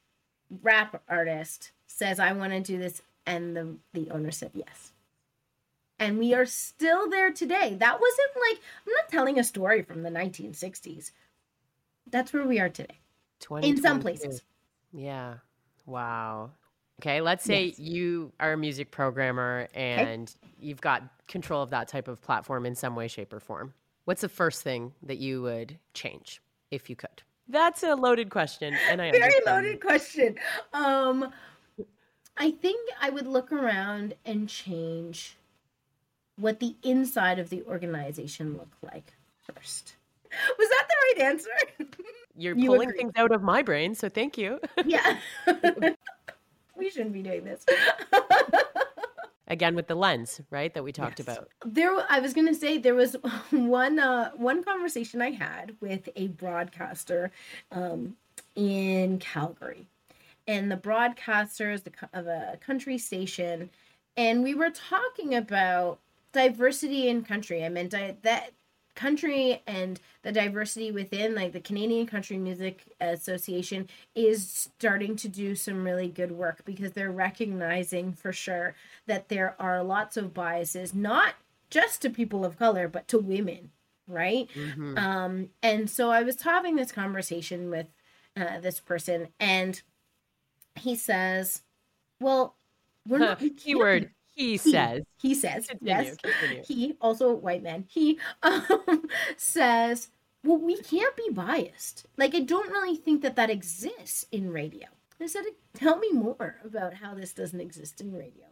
[0.62, 4.93] rap artist, says, "I want to do this," and the the owner said yes
[6.00, 7.76] and we are still there today.
[7.78, 11.12] That wasn't like I'm not telling a story from the 1960s.
[12.10, 13.00] That's where we are today.
[13.62, 14.41] In some places.
[14.93, 15.36] Yeah.
[15.86, 16.52] Wow.
[17.02, 17.80] Okay, let's say Yes.
[17.80, 22.76] you are a music programmer and you've got control of that type of platform in
[22.76, 23.74] some way, shape, or form.
[24.06, 26.41] What's the first thing that you would change
[26.72, 27.24] if you could?
[27.50, 29.45] That's a loaded question, and I Very understand.
[29.66, 30.36] loaded question.
[30.74, 31.34] Um
[32.38, 35.36] I think I would look around and change
[36.38, 39.14] what the inside of the organization looked like
[39.54, 39.95] first.
[40.58, 41.50] Was that the right answer?
[42.38, 43.00] You're You pulling agree.
[43.00, 44.60] things out of my brain, so thank you.
[44.86, 45.18] yeah.
[46.78, 47.66] we shouldn't be doing this.
[49.50, 51.28] Again, with the lens, right, that we talked Yes.
[51.28, 51.50] about.
[51.66, 53.16] there i was going to say there was
[53.52, 57.32] one uh one conversation i had with a broadcaster
[57.72, 58.16] um
[58.56, 59.88] in calgary
[60.47, 63.70] and the broadcaster is the of a country station
[64.18, 66.00] and we were talking about
[66.32, 68.52] diversity in country i meant di- that
[69.00, 75.56] country and the diversity within like the Canadian Country Music Association is starting to do
[75.56, 78.76] some really good work because they're recognizing for sure
[79.08, 81.34] that there are lots of biases not
[81.70, 83.72] just to people of color but to women
[84.08, 84.97] right Mhm.
[84.97, 87.88] um and so i was having this conversation with
[88.36, 89.82] uh, this person and
[90.76, 91.62] he says
[92.20, 92.56] well
[93.08, 95.03] we're not we can't Keyword, he he, says.
[95.21, 96.17] he says Continue, yes.
[96.17, 96.63] continue.
[96.65, 100.09] he also white man he um, says
[100.43, 102.05] well we can't be biased.
[102.17, 104.87] Like i don't really think that that exists in radio.
[105.21, 108.45] I said tell me more about how this doesn't exist in radio.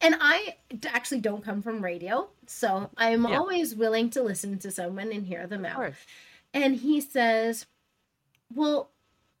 [0.00, 0.56] And i
[0.86, 3.38] actually don't come from radio so i'm Yeah.
[3.38, 5.94] always willing to listen to someone and hear them out.
[6.52, 7.66] And he says
[8.54, 8.90] well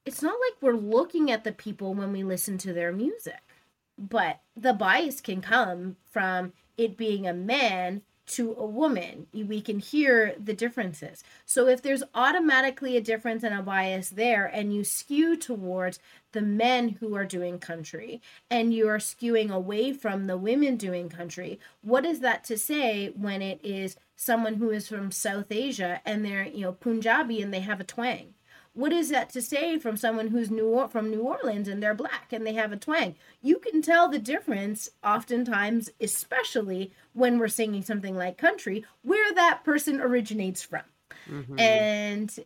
[0.04, 3.40] it's not like we're looking at the people when we listen to their music
[3.98, 9.26] but the bias can come from it being a man to a woman.
[9.32, 11.22] We can hear the differences.
[11.44, 15.98] So if there's automatically a difference and a bias there, and you skew towards
[16.32, 21.08] the men who are doing country, and you are skewing away from the women doing
[21.08, 26.00] country, what is that to say when it is someone who is from South Asia
[26.06, 28.33] and they're you know Punjabi and they have a twang?
[28.74, 31.94] What is that to say from someone who's New or- from New Orleans and they're
[31.94, 33.14] black and they have a twang?
[33.40, 39.62] You can tell the difference oftentimes, especially when we're singing something like country, where that
[39.64, 40.82] person originates from.
[41.28, 41.58] Mhm.
[41.60, 42.36] And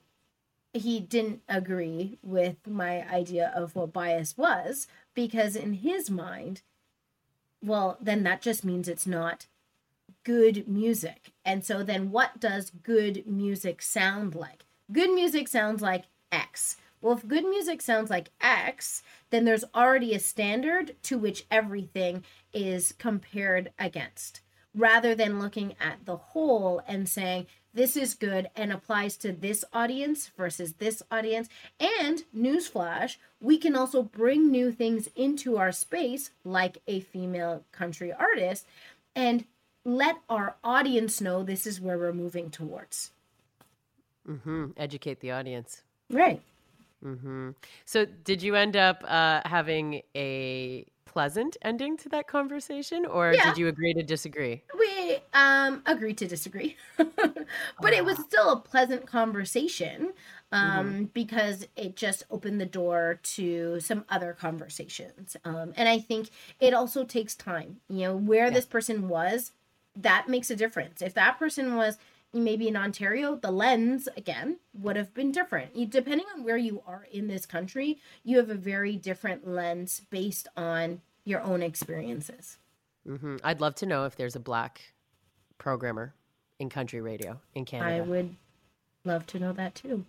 [0.74, 6.60] he didn't agree with my idea of what bias was because in his mind,
[7.62, 9.46] well, then that just means it's not
[10.24, 11.32] good music.
[11.42, 14.66] And so then what does good music sound like?
[14.92, 16.76] Good music sounds like X.
[17.00, 22.24] Well, if good music sounds like X, then there's already a standard to which everything
[22.52, 24.40] is compared against,
[24.74, 29.64] rather than looking at the whole and saying, this is good and applies to this
[29.72, 31.48] audience versus this audience.
[31.78, 38.12] And newsflash, we can also bring new things into our space, like a female country
[38.12, 38.66] artist,
[39.14, 39.44] and
[39.84, 43.12] let our audience know this is where we're moving towards.
[44.26, 44.72] Mhm.
[44.76, 45.82] Educate the audience.
[46.10, 46.42] Right.
[47.04, 47.50] Mm-hmm.
[47.84, 53.38] So, did you end up uh, having a pleasant ending to that conversation, or Yeah.
[53.38, 54.62] did you agree to disagree?
[54.78, 56.76] We um agreed to disagree.
[56.96, 60.12] but it was still a pleasant conversation
[60.52, 65.36] um because it just opened the door to some other conversations.
[65.44, 66.30] Um and I think
[66.60, 67.80] it also takes time.
[67.88, 69.52] You know, where this person was,
[69.96, 71.00] that makes a difference.
[71.02, 71.98] If that person was
[72.44, 75.74] maybe in Ontario, the lens again would have been different.
[75.76, 80.02] You, depending on where you are in this country, you have a very different lens
[80.10, 82.58] based on your own experiences.
[83.06, 84.80] hmm I'd love to know if there's a black
[85.58, 86.14] programmer
[86.58, 87.96] in country radio in Canada.
[87.96, 88.34] I would
[89.04, 90.04] love to know that too.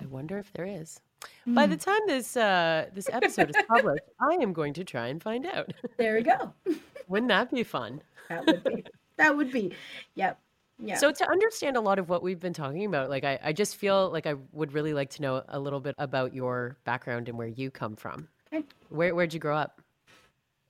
[0.00, 1.00] I wonder if there is.
[1.46, 5.22] By the time this uh, this episode is published, I am going to try and
[5.22, 5.72] find out.
[5.96, 6.52] There we go.
[7.08, 8.02] Wouldn't that be fun?
[8.28, 8.84] That would be.
[9.18, 9.72] That would be.
[10.14, 10.40] Yep.
[10.84, 10.96] Yeah.
[10.96, 13.76] So to understand a lot of what we've been talking about, like I, I just
[13.76, 17.38] feel like I would really like to know a little bit about your background and
[17.38, 18.28] where you come from.
[18.52, 18.64] Okay.
[18.88, 19.80] Where where'd you grow up?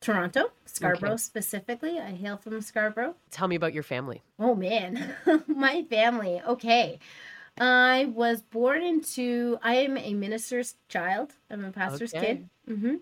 [0.00, 1.16] Toronto, Scarborough Okay.
[1.16, 1.98] specifically.
[1.98, 3.14] I hail from Scarborough.
[3.30, 4.20] Tell me about your family.
[4.38, 5.14] Oh man,
[5.46, 6.40] my family.
[6.42, 6.98] Okay.
[7.58, 11.34] I was born into I am a minister's child.
[11.50, 12.34] I'm a pastor's Okay.
[12.34, 12.48] kid.
[12.66, 12.96] hmm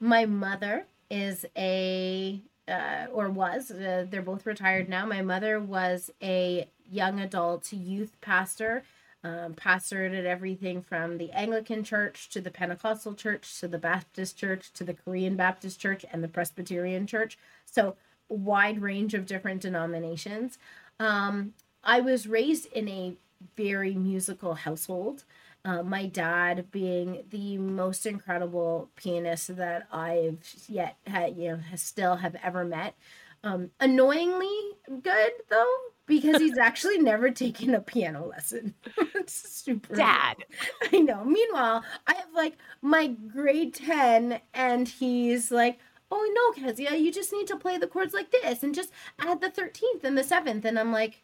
[0.00, 5.06] My mother is a uh, or was uh, they're both retired now.
[5.06, 8.82] My mother was a young adult youth pastor.
[9.22, 14.38] Um, pastored at everything from the Anglican Church to the Pentecostal Church to the Baptist
[14.38, 17.36] Church to the Korean Baptist Church and the Presbyterian Church.
[17.66, 17.96] So
[18.30, 20.56] wide range of different denominations.
[20.98, 21.52] Um,
[21.84, 23.16] I was raised in a
[23.56, 25.24] very musical household.
[25.64, 30.38] Uh, my dad being the most incredible pianist that I've
[30.68, 32.94] yet had, you know, still have ever met.
[33.42, 34.58] Um, annoyingly
[35.02, 38.74] good though, because he's actually never taken a piano lesson.
[39.14, 39.94] it's super.
[39.94, 40.36] Dad.
[40.92, 41.24] I know.
[41.24, 45.78] Meanwhile, I have like my grade 10 and he's like,
[46.10, 49.40] oh no, Keziah, you just need to play the chords like this and just add
[49.40, 50.64] the 13th and the 7th.
[50.64, 51.22] And I'm like,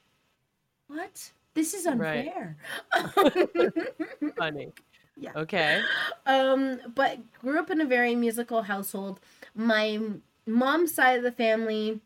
[0.89, 1.33] what?
[1.57, 2.29] This is Right.
[2.29, 2.57] unfair.
[4.37, 4.73] Funny.
[5.17, 5.33] Yeah.
[5.35, 5.81] Okay.
[6.27, 9.19] um, but grew up in a very musical household.
[9.55, 9.99] My
[10.47, 12.01] mom's side of the family,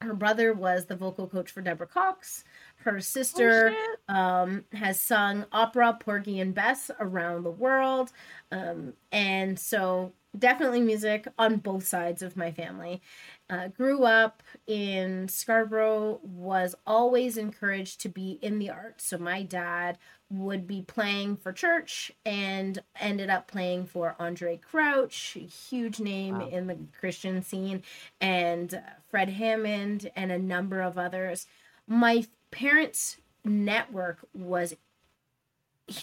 [0.00, 2.44] her brother was the vocal coach for Deborah Cox.
[2.76, 3.98] Her sister shit.
[4.16, 8.12] um, has sung opera, Porgy and Bess around the world.
[8.52, 13.00] Um, and so definitely music on both sides of my family.
[13.48, 19.04] Uh, grew up in Scarborough, was always encouraged to be in the arts.
[19.06, 25.36] So my dad would be playing for church and ended up playing for Andraé Crouch,
[25.68, 26.48] huge name Wow.
[26.48, 27.82] in the Christian scene,
[28.20, 31.46] and uh, Fred Hammond, and a number of others.
[31.86, 34.74] My parents' network was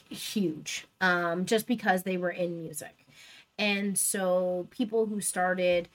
[0.10, 3.03] huge um, just because they were in music.
[3.58, 5.90] And so people who started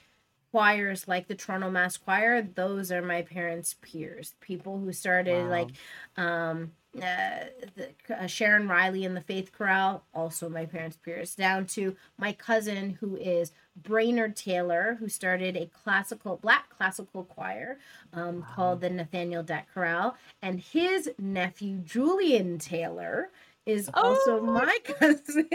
[0.50, 4.34] choirs like the Toronto Mass Choir, those are my parents' peers.
[4.40, 5.50] People who started Wow.
[5.50, 5.68] like
[6.16, 7.44] um, uh,
[7.76, 12.32] the, uh, Sharon Riley and the Faith Chorale, also my parents' peers, down to my
[12.32, 17.78] cousin who is Brainerd Taylor, who started a classical, black classical choir
[18.14, 23.28] um, called the Nathaniel Dett Chorale, and his nephew Julian Taylor
[23.66, 24.40] is also Oh.
[24.40, 25.48] my cousin.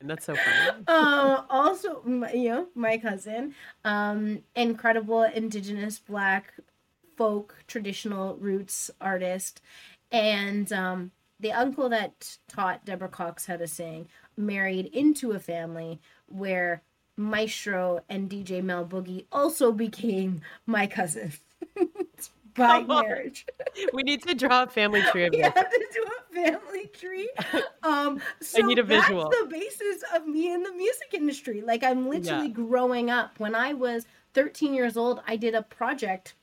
[0.00, 0.84] And that's so funny.
[0.88, 6.54] uh, also, my, you know, my cousin, um, incredible indigenous black
[7.16, 9.60] folk traditional roots artist,
[10.10, 16.00] and um, the uncle that taught Deborah Cox how to sing married into a family
[16.26, 16.82] where
[17.16, 21.32] Maestro and DJ Mel Boogie also became my cousin
[22.54, 23.06] by Come on.
[23.06, 23.46] marriage.
[23.92, 25.52] we need to draw a family tree of We this.
[25.54, 27.30] have to do a family tree.
[27.82, 29.30] Um, so need a visual.
[29.30, 31.62] That's the basis of me in the music industry.
[31.62, 33.38] Like I'm literally growing up.
[33.40, 36.34] When I was 13 years old, I did a project,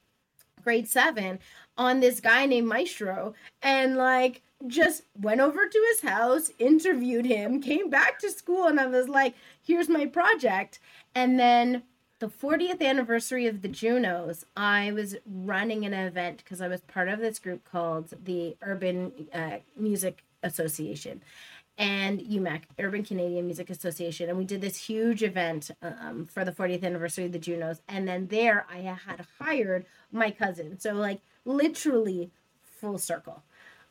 [0.64, 1.38] grade seven,
[1.78, 7.62] on this guy named Maestro, and like just went over to his house, interviewed him,
[7.62, 10.80] came back to school, and I was like, "Here's my project,"
[11.14, 11.84] and then
[12.20, 17.09] the 40th anniversary of the Junos, I was running an event because I was part
[17.09, 21.22] of this group called the Urban uh, Music Association
[21.78, 24.30] and UMAC, Urban Canadian Music Association.
[24.30, 27.82] And we did this huge event um, for the 40th anniversary of the Junos.
[27.88, 30.80] And then there I had hired my cousin.
[30.80, 32.32] So, like, literally
[32.63, 33.43] full circle.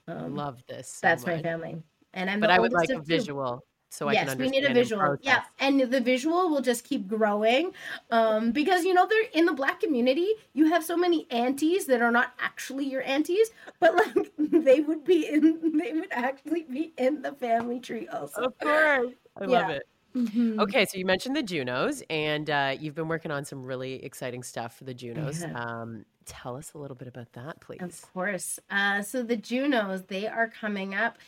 [0.08, 0.88] Um, Love this.
[0.88, 1.82] so that's my family.
[2.12, 3.62] And I'm But I would like a visual.
[3.88, 4.52] So yes, I can understand.
[4.52, 5.16] we need a visual.
[5.22, 7.72] Yeah, and the visual will just keep growing,
[8.10, 10.28] um, because you know they're in the black community.
[10.52, 15.04] You have so many aunties that are not actually your aunties, but like they would
[15.04, 15.78] be in.
[15.78, 18.42] They would actually be in the family tree also.
[18.42, 19.46] Of course, I yeah.
[19.46, 19.88] love it.
[20.16, 20.60] Mm-hmm.
[20.60, 24.42] Okay, so you mentioned the Junos, and uh, you've been working on some really exciting
[24.42, 25.44] stuff for the Junos.
[25.54, 27.82] Um, tell us a little bit about that, please.
[27.82, 28.58] Of course.
[28.70, 31.18] Uh, so the Junos, they are coming up.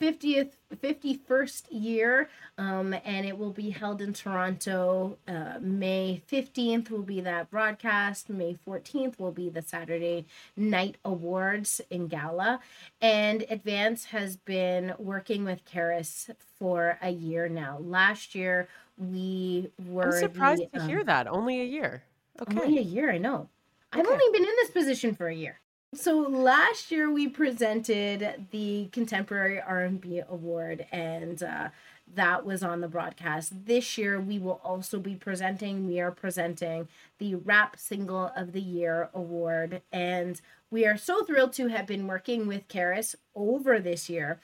[0.00, 7.02] 50th 51st year um, and it will be held in toronto uh, may 15th will
[7.02, 10.24] be that broadcast may 14th will be the saturday
[10.56, 12.60] night awards in gala.
[13.00, 17.78] And advance has been working with CARAS for a year now.
[17.80, 21.28] Last year we were i'm surprised the, to um, hear that.
[21.28, 22.02] Only a year.
[22.40, 22.60] okay.
[22.60, 23.48] only a year i know.
[23.92, 24.00] Okay.
[24.00, 25.60] i've only been in this position for a year
[25.94, 31.68] so last year we presented the Contemporary R&B Award and uh,
[32.14, 33.66] that was on the broadcast.
[33.66, 38.60] This year we will also be presenting, we are presenting the Rap Single of the
[38.60, 44.10] Year Award and we are so thrilled to have been working with CARAS over this
[44.10, 44.38] year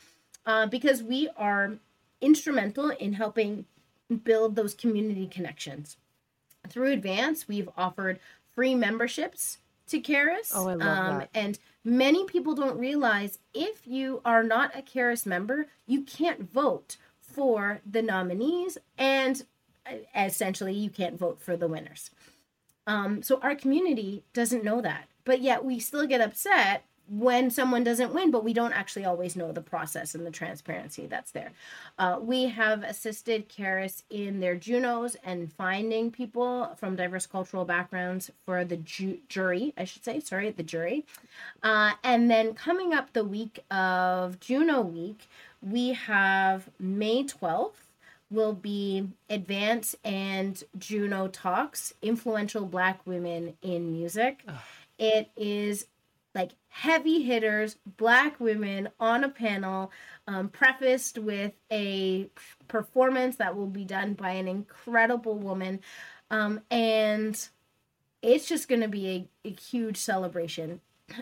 [0.47, 1.75] uh, because we are
[2.23, 3.67] instrumental in helping
[4.23, 5.99] build those community connections.
[6.69, 8.19] Through Advance, we've offered
[8.55, 9.59] free memberships
[9.89, 10.53] to CARAS.
[10.55, 11.31] Oh, I love um, that.
[11.35, 16.97] And many people don't realize if you are not a CARAS member, you can't vote
[17.21, 19.45] for the nominees, and
[19.87, 22.11] uh, essentially, you can't vote for the winners.
[22.87, 27.85] Um, so our community doesn't know that, but yet we still get upset when someone
[27.85, 31.53] doesn't win, but we don't actually always know the process and the transparency that's there.
[31.99, 38.31] Uh, we have assisted CARAS in their Junos and finding people from diverse cultural backgrounds
[38.47, 41.05] for the ju- jury, I should say, sorry, the jury.
[41.63, 45.29] Uh, and then coming up the week of Juno week,
[45.61, 47.73] we have May 12th
[48.31, 54.43] will be Advance and Juno Talks, Influential Black Women in Music.
[54.99, 55.87] It is
[56.35, 59.93] like heavy hitters, black women on a panel,
[60.27, 62.29] um, prefaced with a
[62.67, 65.81] performance that will be done by an incredible woman.
[66.31, 67.49] Um, and
[68.23, 70.81] it's just going to be a, a, huge celebration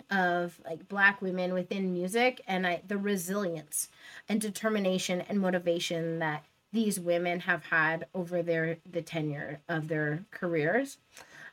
[0.09, 3.89] of like black women within music and I, the resilience
[4.29, 10.25] and determination and motivation that these women have had over their the tenure of their
[10.31, 10.97] careers.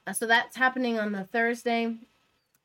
[0.06, 1.96] Uh, so that's happening on the Thursday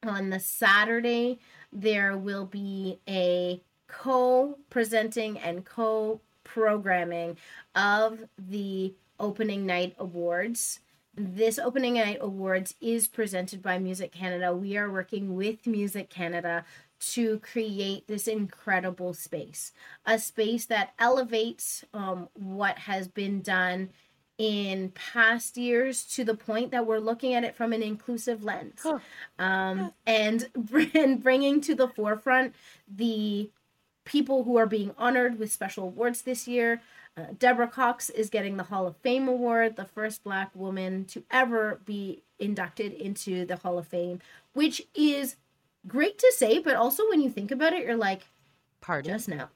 [0.03, 1.39] on the Saturday,
[1.71, 7.37] there will be a co presenting and co programming
[7.75, 10.79] of the opening night awards.
[11.17, 14.53] This opening night awards is presented by Music Canada.
[14.53, 16.65] We are working with Music Canada
[16.99, 19.71] to create this incredible space,
[20.05, 23.89] a space that elevates um, what has been done
[24.37, 28.81] in past years to the point that we're looking at it from an inclusive lens
[28.83, 28.99] huh.
[29.39, 30.49] um, and,
[30.93, 32.53] and bringing to the forefront
[32.93, 33.49] the
[34.03, 36.81] people who are being honored with special awards this year.
[37.17, 41.23] Uh, Deborah Cox is getting the Hall of Fame award, the first Black woman to
[41.31, 44.19] ever be inducted into the Hall of Fame,
[44.53, 45.37] which is
[45.87, 48.23] great to say, but also when you think about it, you're like,
[48.81, 49.49] pardon just now.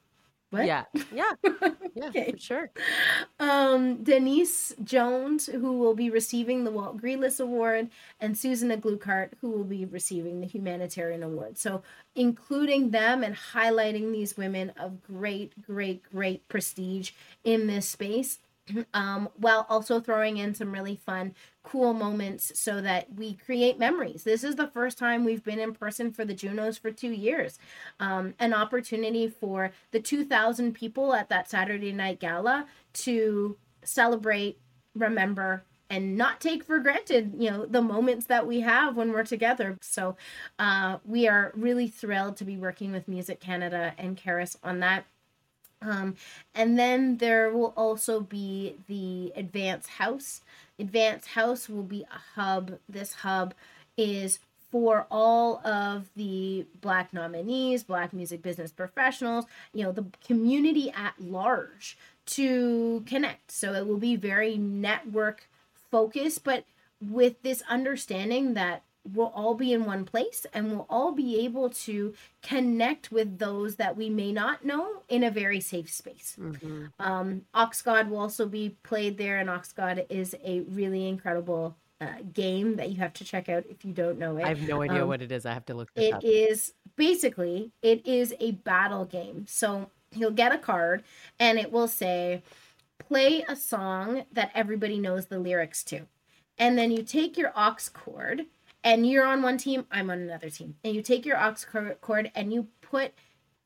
[0.50, 0.66] What?
[0.66, 1.32] Yeah, yeah,
[1.94, 2.32] yeah, okay.
[2.32, 2.72] for sure.
[3.40, 7.90] Um, Denise Jones, who will be receiving the Walt Grealis Award,
[8.20, 11.58] and Susan Aglukark, who will be receiving the Humanitarian Award.
[11.58, 11.84] So,
[12.16, 17.12] including them and highlighting these women of great, great, great prestige
[17.44, 18.40] in this space
[18.94, 24.24] um, while also throwing in some really fun, cool moments so that we create memories.
[24.24, 27.60] This is the first time we've been in person for the Junos for two years.
[28.00, 34.60] Um, an opportunity for the 2,000 people at that Saturday night gala to celebrate,
[34.96, 39.24] remember, and not take for granted you know the moments that we have when we're
[39.24, 40.16] together so
[40.60, 45.06] uh, we are really thrilled to be working with music canada and CARAS on that
[45.82, 46.16] um,
[46.54, 50.42] and then there will also be the Advance House.
[50.78, 52.80] Advance House will be a hub.
[52.88, 53.54] This hub
[53.98, 54.40] is
[54.72, 61.20] for all of the Black nominees, Black music business professionals, you know, the community at
[61.20, 63.52] large to connect.
[63.52, 65.50] So it will be very network
[65.90, 66.66] focused, but
[67.02, 71.70] with this understanding that we'll all be in one place and we'll all be able
[71.70, 76.36] to connect with those that we may not know in a very safe space.
[76.40, 76.86] Mm-hmm.
[77.00, 82.08] Um, Oxgod will also be played there, and Ox God is a really incredible uh,
[82.34, 84.46] game that you have to check out if you don't know it.
[84.46, 85.46] I have no idea um, what it is.
[85.46, 85.90] I have to look.
[85.96, 86.22] It up.
[86.24, 89.46] is basically it is a battle game.
[89.48, 91.04] So you'll get a card,
[91.40, 92.42] and it will say
[92.98, 96.02] play a song that everybody knows the lyrics to.
[96.58, 98.46] And then you take your aux cord
[98.84, 100.76] and you're on one team, I'm on another team.
[100.84, 101.56] And you take your aux
[102.02, 103.14] cord and you put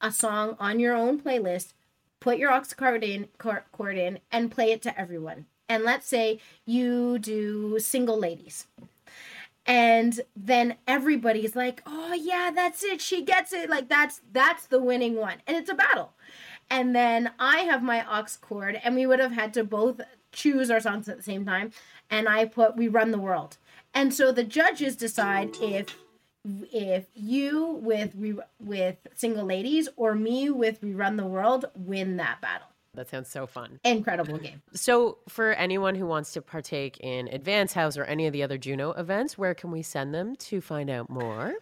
[0.02, 1.74] a song on your own playlist,
[2.20, 5.46] put your aux cord in, cord in and play it to everyone.
[5.70, 8.68] And let's say you do single ladies.
[9.66, 13.00] And then everybody's like, "Oh yeah, that's it.
[13.00, 13.70] She gets it.
[13.70, 16.12] Like that's that's the winning one." And it's a battle.
[16.70, 20.02] And then I have my aux cord and we would have had to both
[20.34, 21.72] choose our songs at the same time
[22.10, 23.58] and I put we run the world.
[23.94, 25.98] And so the judges decide if
[26.74, 28.16] if you with
[28.60, 32.68] with single ladies or me with we run the world win that battle.
[32.96, 33.80] That sounds so fun.
[33.84, 34.62] Incredible game.
[34.74, 38.58] So, for anyone who wants to partake in Advance House or any of the other
[38.58, 41.56] Juno events, where can we send them to find out more?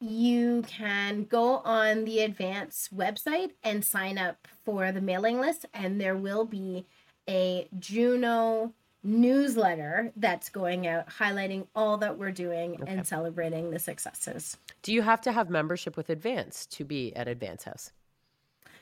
[0.00, 6.00] You can go on the Advance website and sign up for the mailing list, and
[6.00, 6.86] there will be
[7.28, 8.72] a Juno
[9.02, 12.92] newsletter that's going out highlighting all that we're doing okay.
[12.92, 14.56] and celebrating the successes.
[14.82, 17.92] Do you have to have membership with Advance to be at Advance House?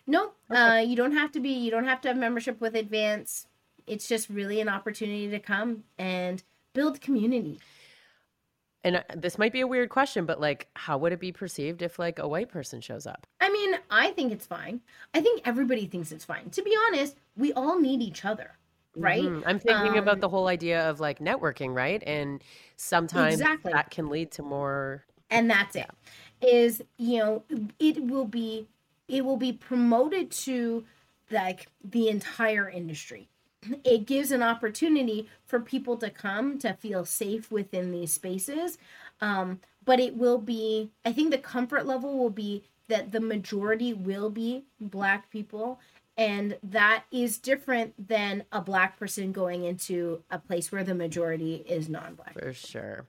[0.07, 0.61] No, okay.
[0.61, 1.51] uh, you don't have to be.
[1.51, 3.47] You don't have to have membership with Advance.
[3.87, 6.43] It's just really an opportunity to come and
[6.73, 7.61] build community.
[8.85, 11.83] And uh, this might be a weird question, but like, how would it be perceived
[11.83, 13.27] if like a white person shows up?
[13.41, 14.81] I mean, I think it's fine.
[15.12, 16.51] I think everybody thinks it's fine.
[16.51, 18.59] To be honest, we all need each other
[18.97, 19.22] right?
[19.22, 19.49] Mm-hmm.
[19.49, 22.03] I'm thinking um, about the whole idea of like networking, right?
[22.07, 22.42] And
[22.76, 23.72] sometimes exactly.
[23.72, 25.05] that can lead to more.
[25.30, 25.90] And that's it.
[26.40, 27.42] Is you know
[27.78, 28.66] it will be
[29.09, 30.84] it will be promoted to
[31.30, 33.28] like the entire industry.
[33.84, 38.78] It gives an opportunity for people to come to feel safe within these spaces.
[39.20, 43.92] Um, but it will be, I think the comfort level will be that the majority
[43.92, 45.80] will be Black people
[46.17, 51.57] and that is different than a black person going into a place where the majority
[51.67, 53.07] is non-black for sure.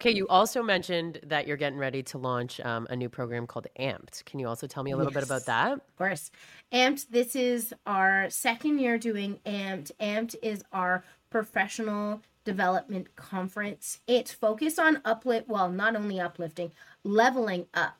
[0.00, 3.66] Okay you also mentioned that you're getting ready to launch um, a new program called
[3.78, 4.24] amped.
[4.24, 5.72] Can you also tell me a little yes, bit about that?
[5.72, 6.30] Of course.
[6.72, 9.90] Amped this is our second year doing amped.
[10.00, 14.00] Amped is our professional development conference.
[14.06, 16.72] It's focused on uplift well not only uplifting
[17.04, 17.98] leveling up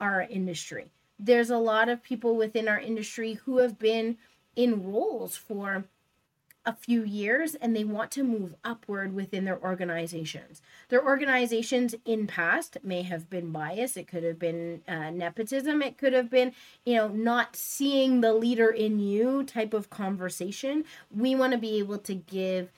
[0.00, 4.16] our industry there's a lot of people within our industry who have been
[4.54, 5.84] in roles for
[6.68, 10.60] a few years and they want to move upward within their organizations.
[10.90, 13.96] Their organizations in past may have been biased.
[13.96, 15.80] It could have been uh, nepotism.
[15.80, 16.52] It could have been,
[16.84, 20.84] you know, not seeing the leader in you type of conversation.
[21.10, 22.70] We want to be able to give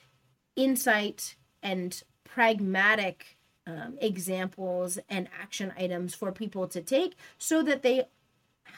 [0.55, 3.37] insight and pragmatic
[3.67, 8.05] um, examples and action items for people to take so that they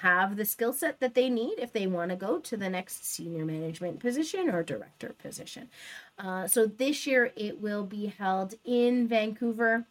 [0.01, 3.05] have the skill set that they need if they want to go to the next
[3.05, 5.69] senior management position or director position.
[6.17, 9.85] Uh, so this year it will be held in Vancouver.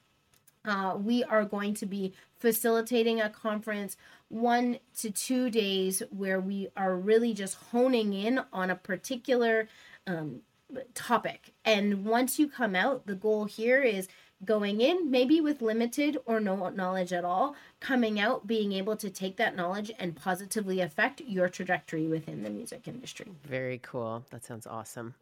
[0.64, 3.96] Uh, we are going to be facilitating a conference
[4.28, 9.68] one to two days where we are really just honing in on a particular
[10.06, 10.40] um,
[10.94, 11.52] topic.
[11.64, 14.08] And once you come out, the goal here is
[14.44, 19.10] going in, maybe with limited or no knowledge at all, coming out, being able to
[19.10, 23.26] take that knowledge and positively affect your trajectory within the music industry.
[23.44, 24.24] Very cool.
[24.30, 25.14] That sounds awesome.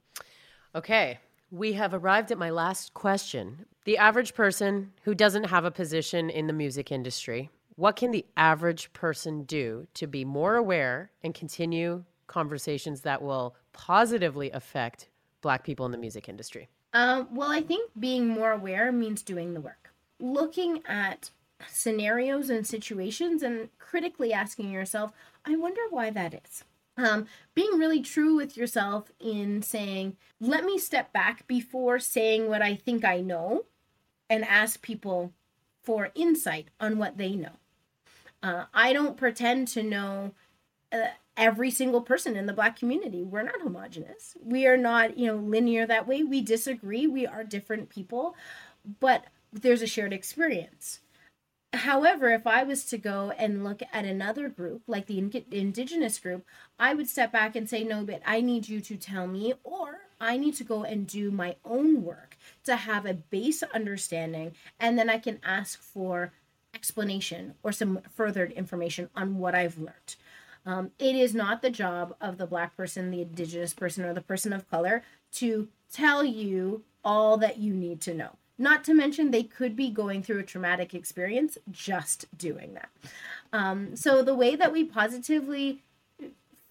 [0.75, 1.19] Okay,
[1.51, 3.67] we have arrived at my last question.
[3.85, 8.27] The average person who doesn't have a position in the music industry, what can the
[8.37, 15.09] average person do to be more aware and continue conversations that will positively affect
[15.41, 16.69] Black people in the music industry?
[16.93, 19.93] Um, well, I think being more aware means doing the work.
[20.19, 21.31] Looking at
[21.69, 25.13] scenarios and situations and critically asking yourself,
[25.45, 26.65] I wonder why that is.
[26.97, 32.63] Um, being really true with yourself in saying, let me step back before saying what
[32.63, 33.65] I think I know
[34.29, 35.33] and ask people
[35.83, 37.57] for insight on what they know.
[38.43, 40.33] Uh, I don't pretend to know
[40.93, 43.23] uh, every single person in the black community.
[43.23, 44.37] We're not homogenous.
[44.43, 46.23] We are not, you know, linear that way.
[46.23, 47.07] We disagree.
[47.07, 48.35] We are different people,
[49.01, 51.01] but there's a shared experience.
[51.73, 55.19] However, if I was to go and look at another group, like the
[55.53, 56.45] indigenous group,
[56.79, 60.01] I would step back and say, no, but I need you to tell me, or
[60.21, 64.99] I need to go and do my own work to have a base understanding, and
[64.99, 66.33] then I can ask for
[66.75, 70.17] explanation or some further information on what I've learned.
[70.67, 74.21] Um, it is not the job of the black person, the indigenous person, or the
[74.21, 75.03] person of color
[75.33, 78.37] to tell you all that you need to know.
[78.59, 82.91] Not to mention, they could be going through a traumatic experience just doing that.
[83.55, 85.83] Um, so, the way that we positively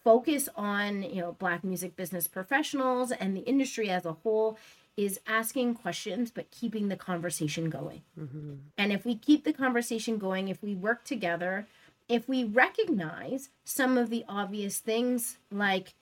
[0.03, 4.57] focus on you know black music business professionals and the industry as a whole
[4.95, 8.53] is asking questions but keeping the conversation going mm-hmm.
[8.77, 11.67] and if we keep the conversation going if we work together
[12.09, 15.93] if we recognize some of the obvious things like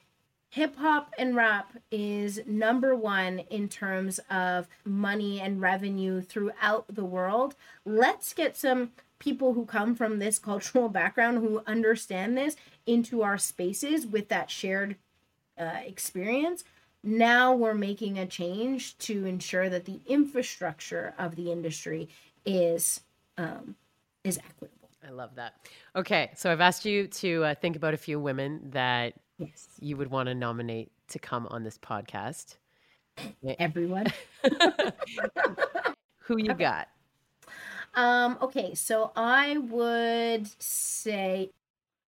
[0.50, 7.06] hip hop and rap is number one in terms of money and revenue throughout the
[7.06, 7.56] world.
[7.86, 12.56] Let's get some people who come from this cultural background who understand this
[12.86, 14.96] into our spaces with that shared
[15.60, 16.64] uh, experience.
[17.04, 22.10] Now we're making a change to ensure that the infrastructure of the industry
[22.46, 23.02] is
[23.38, 23.76] um,
[24.24, 24.77] is equitable.
[25.08, 25.54] I love that.
[25.96, 29.68] Okay, so I've asked you to uh, think about a few women that yes.
[29.80, 32.58] you would want to nominate to come on this podcast.
[33.60, 34.08] Everyone.
[36.20, 36.90] Who you got?
[37.96, 41.52] Um, okay, so I would say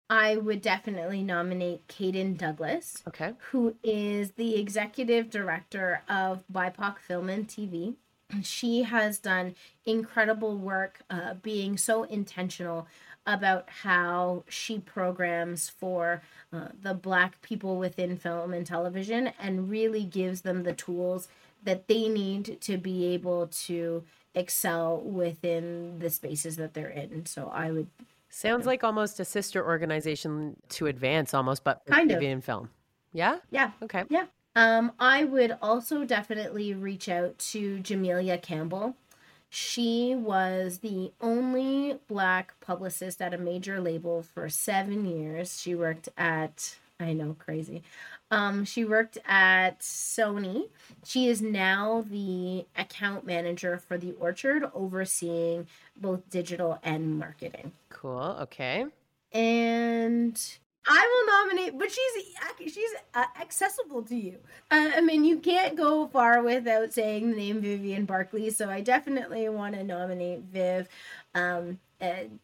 [0.09, 3.01] I would definitely nominate Kadon Douglas.
[3.07, 3.31] Okay.
[3.51, 7.95] Who is the executive director of BIPOC Film and TV
[8.43, 9.55] she has done
[9.85, 12.87] incredible work uh, being so intentional
[13.25, 16.21] about how she programs for
[16.53, 21.27] uh, the black people within film and television and really gives them the tools
[21.63, 24.03] that they need to be able to
[24.33, 27.25] excel within the spaces that they're in.
[27.25, 27.87] So i would
[28.29, 32.21] sounds like almost a sister organization to advance almost but kind of.
[32.21, 32.69] in film.
[33.11, 33.39] Yeah?
[33.51, 33.71] Yeah.
[33.81, 34.03] Okay.
[34.09, 34.25] Yeah
[34.55, 38.95] um, I would also definitely reach out to Jamelia Campbell.
[39.49, 45.59] She was the only black publicist at a major label for seven years.
[45.59, 47.81] She worked at, I know, crazy.
[48.29, 50.69] Um, she worked at Sony.
[51.03, 55.65] She is now the account manager for the Orchard, overseeing
[55.97, 57.71] both digital and marketing.
[57.89, 58.37] Cool.
[58.41, 58.85] Okay.
[59.31, 60.39] And
[60.91, 64.37] I will nominate, but she's she's uh, accessible to you.
[64.71, 68.49] Uh, I mean, you can't go far without saying the name Vivian Barclay.
[68.49, 70.89] So I definitely want to nominate Viv.
[71.35, 71.79] Um,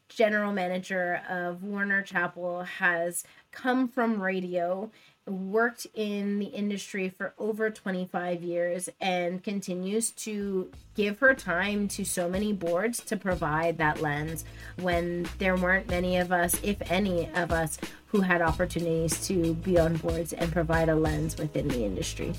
[0.09, 4.91] general manager of Warner Chappell has come from radio
[5.27, 12.05] worked in the industry for over 25 years and continues to give her time to
[12.05, 14.45] so many boards to provide that lens
[14.79, 17.79] when there weren't many of us, if any of us,
[18.15, 22.33] who had opportunities to be on boards and provide a lens within the industry.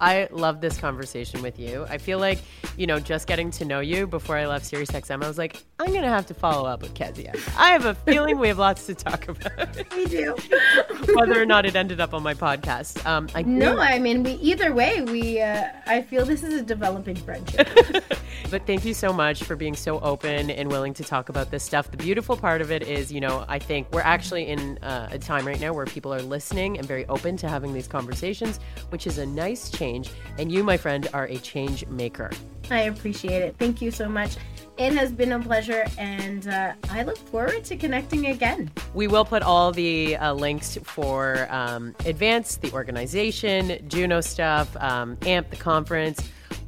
[0.00, 1.86] I love this conversation with you.
[1.88, 2.40] I feel like,
[2.76, 5.90] you know, just getting to know you before I left SiriusXM, I was like, I'm
[5.90, 7.34] going to have to follow up with Keziah.
[7.56, 9.76] I have a feeling we have lots to talk about.
[9.96, 10.34] we do.
[11.14, 13.06] Whether or not it ended up on my podcast.
[13.06, 15.40] Um, I no, I mean, we either way, we.
[15.40, 17.68] Uh, I feel this is a developing friendship.
[18.52, 21.64] but thank you so much for being so open and willing to talk about this
[21.64, 21.90] stuff.
[21.90, 25.18] The beautiful part of it is, you know, I think we're actually in uh, a
[25.18, 29.06] time right now where people are listening and very open to having these conversations, which
[29.06, 30.10] is a nice change.
[30.38, 32.30] And you, my friend, are a change maker.
[32.70, 33.56] I appreciate it.
[33.58, 34.36] Thank you so much.
[34.76, 38.70] It has been a pleasure, and uh, I look forward to connecting again.
[38.92, 45.16] We will put all the uh, links for um, Advance, the organization, Juno stuff, um,
[45.22, 46.22] AMP, the conference.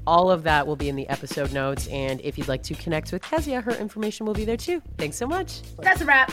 [0.07, 1.87] All of that will be in the episode notes.
[1.89, 4.83] And if you'd like to connect with Keziah, her information will be there too.
[4.99, 5.63] Thanks so much.
[5.79, 6.33] That's a wrap.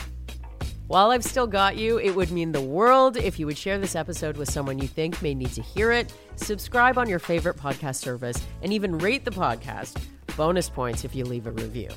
[0.88, 3.96] While I've still got you, it would mean the world if you would share this
[3.96, 6.12] episode with someone you think may need to hear it.
[6.36, 10.02] Subscribe on your favorite podcast service and even rate the podcast.
[10.36, 11.88] Bonus points if you leave a review.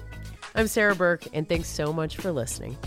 [0.55, 2.77] I'm Sarah Burke, and thanks so much for listening.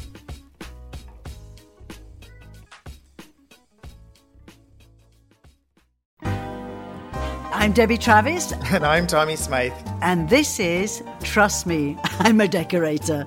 [7.58, 8.52] I'm Debbie Travis.
[8.72, 9.72] And I'm Tommy Smythe.
[10.00, 13.26] And this is Trust Me, I'm a Decorator.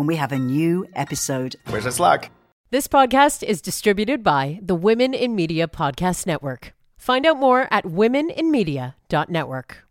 [0.00, 1.56] when we have a new episode.
[1.70, 2.30] Wish us luck.
[2.70, 6.72] This podcast is distributed by the Women in Media Podcast Network.
[6.96, 9.84] Find out more at womeninmedia.network.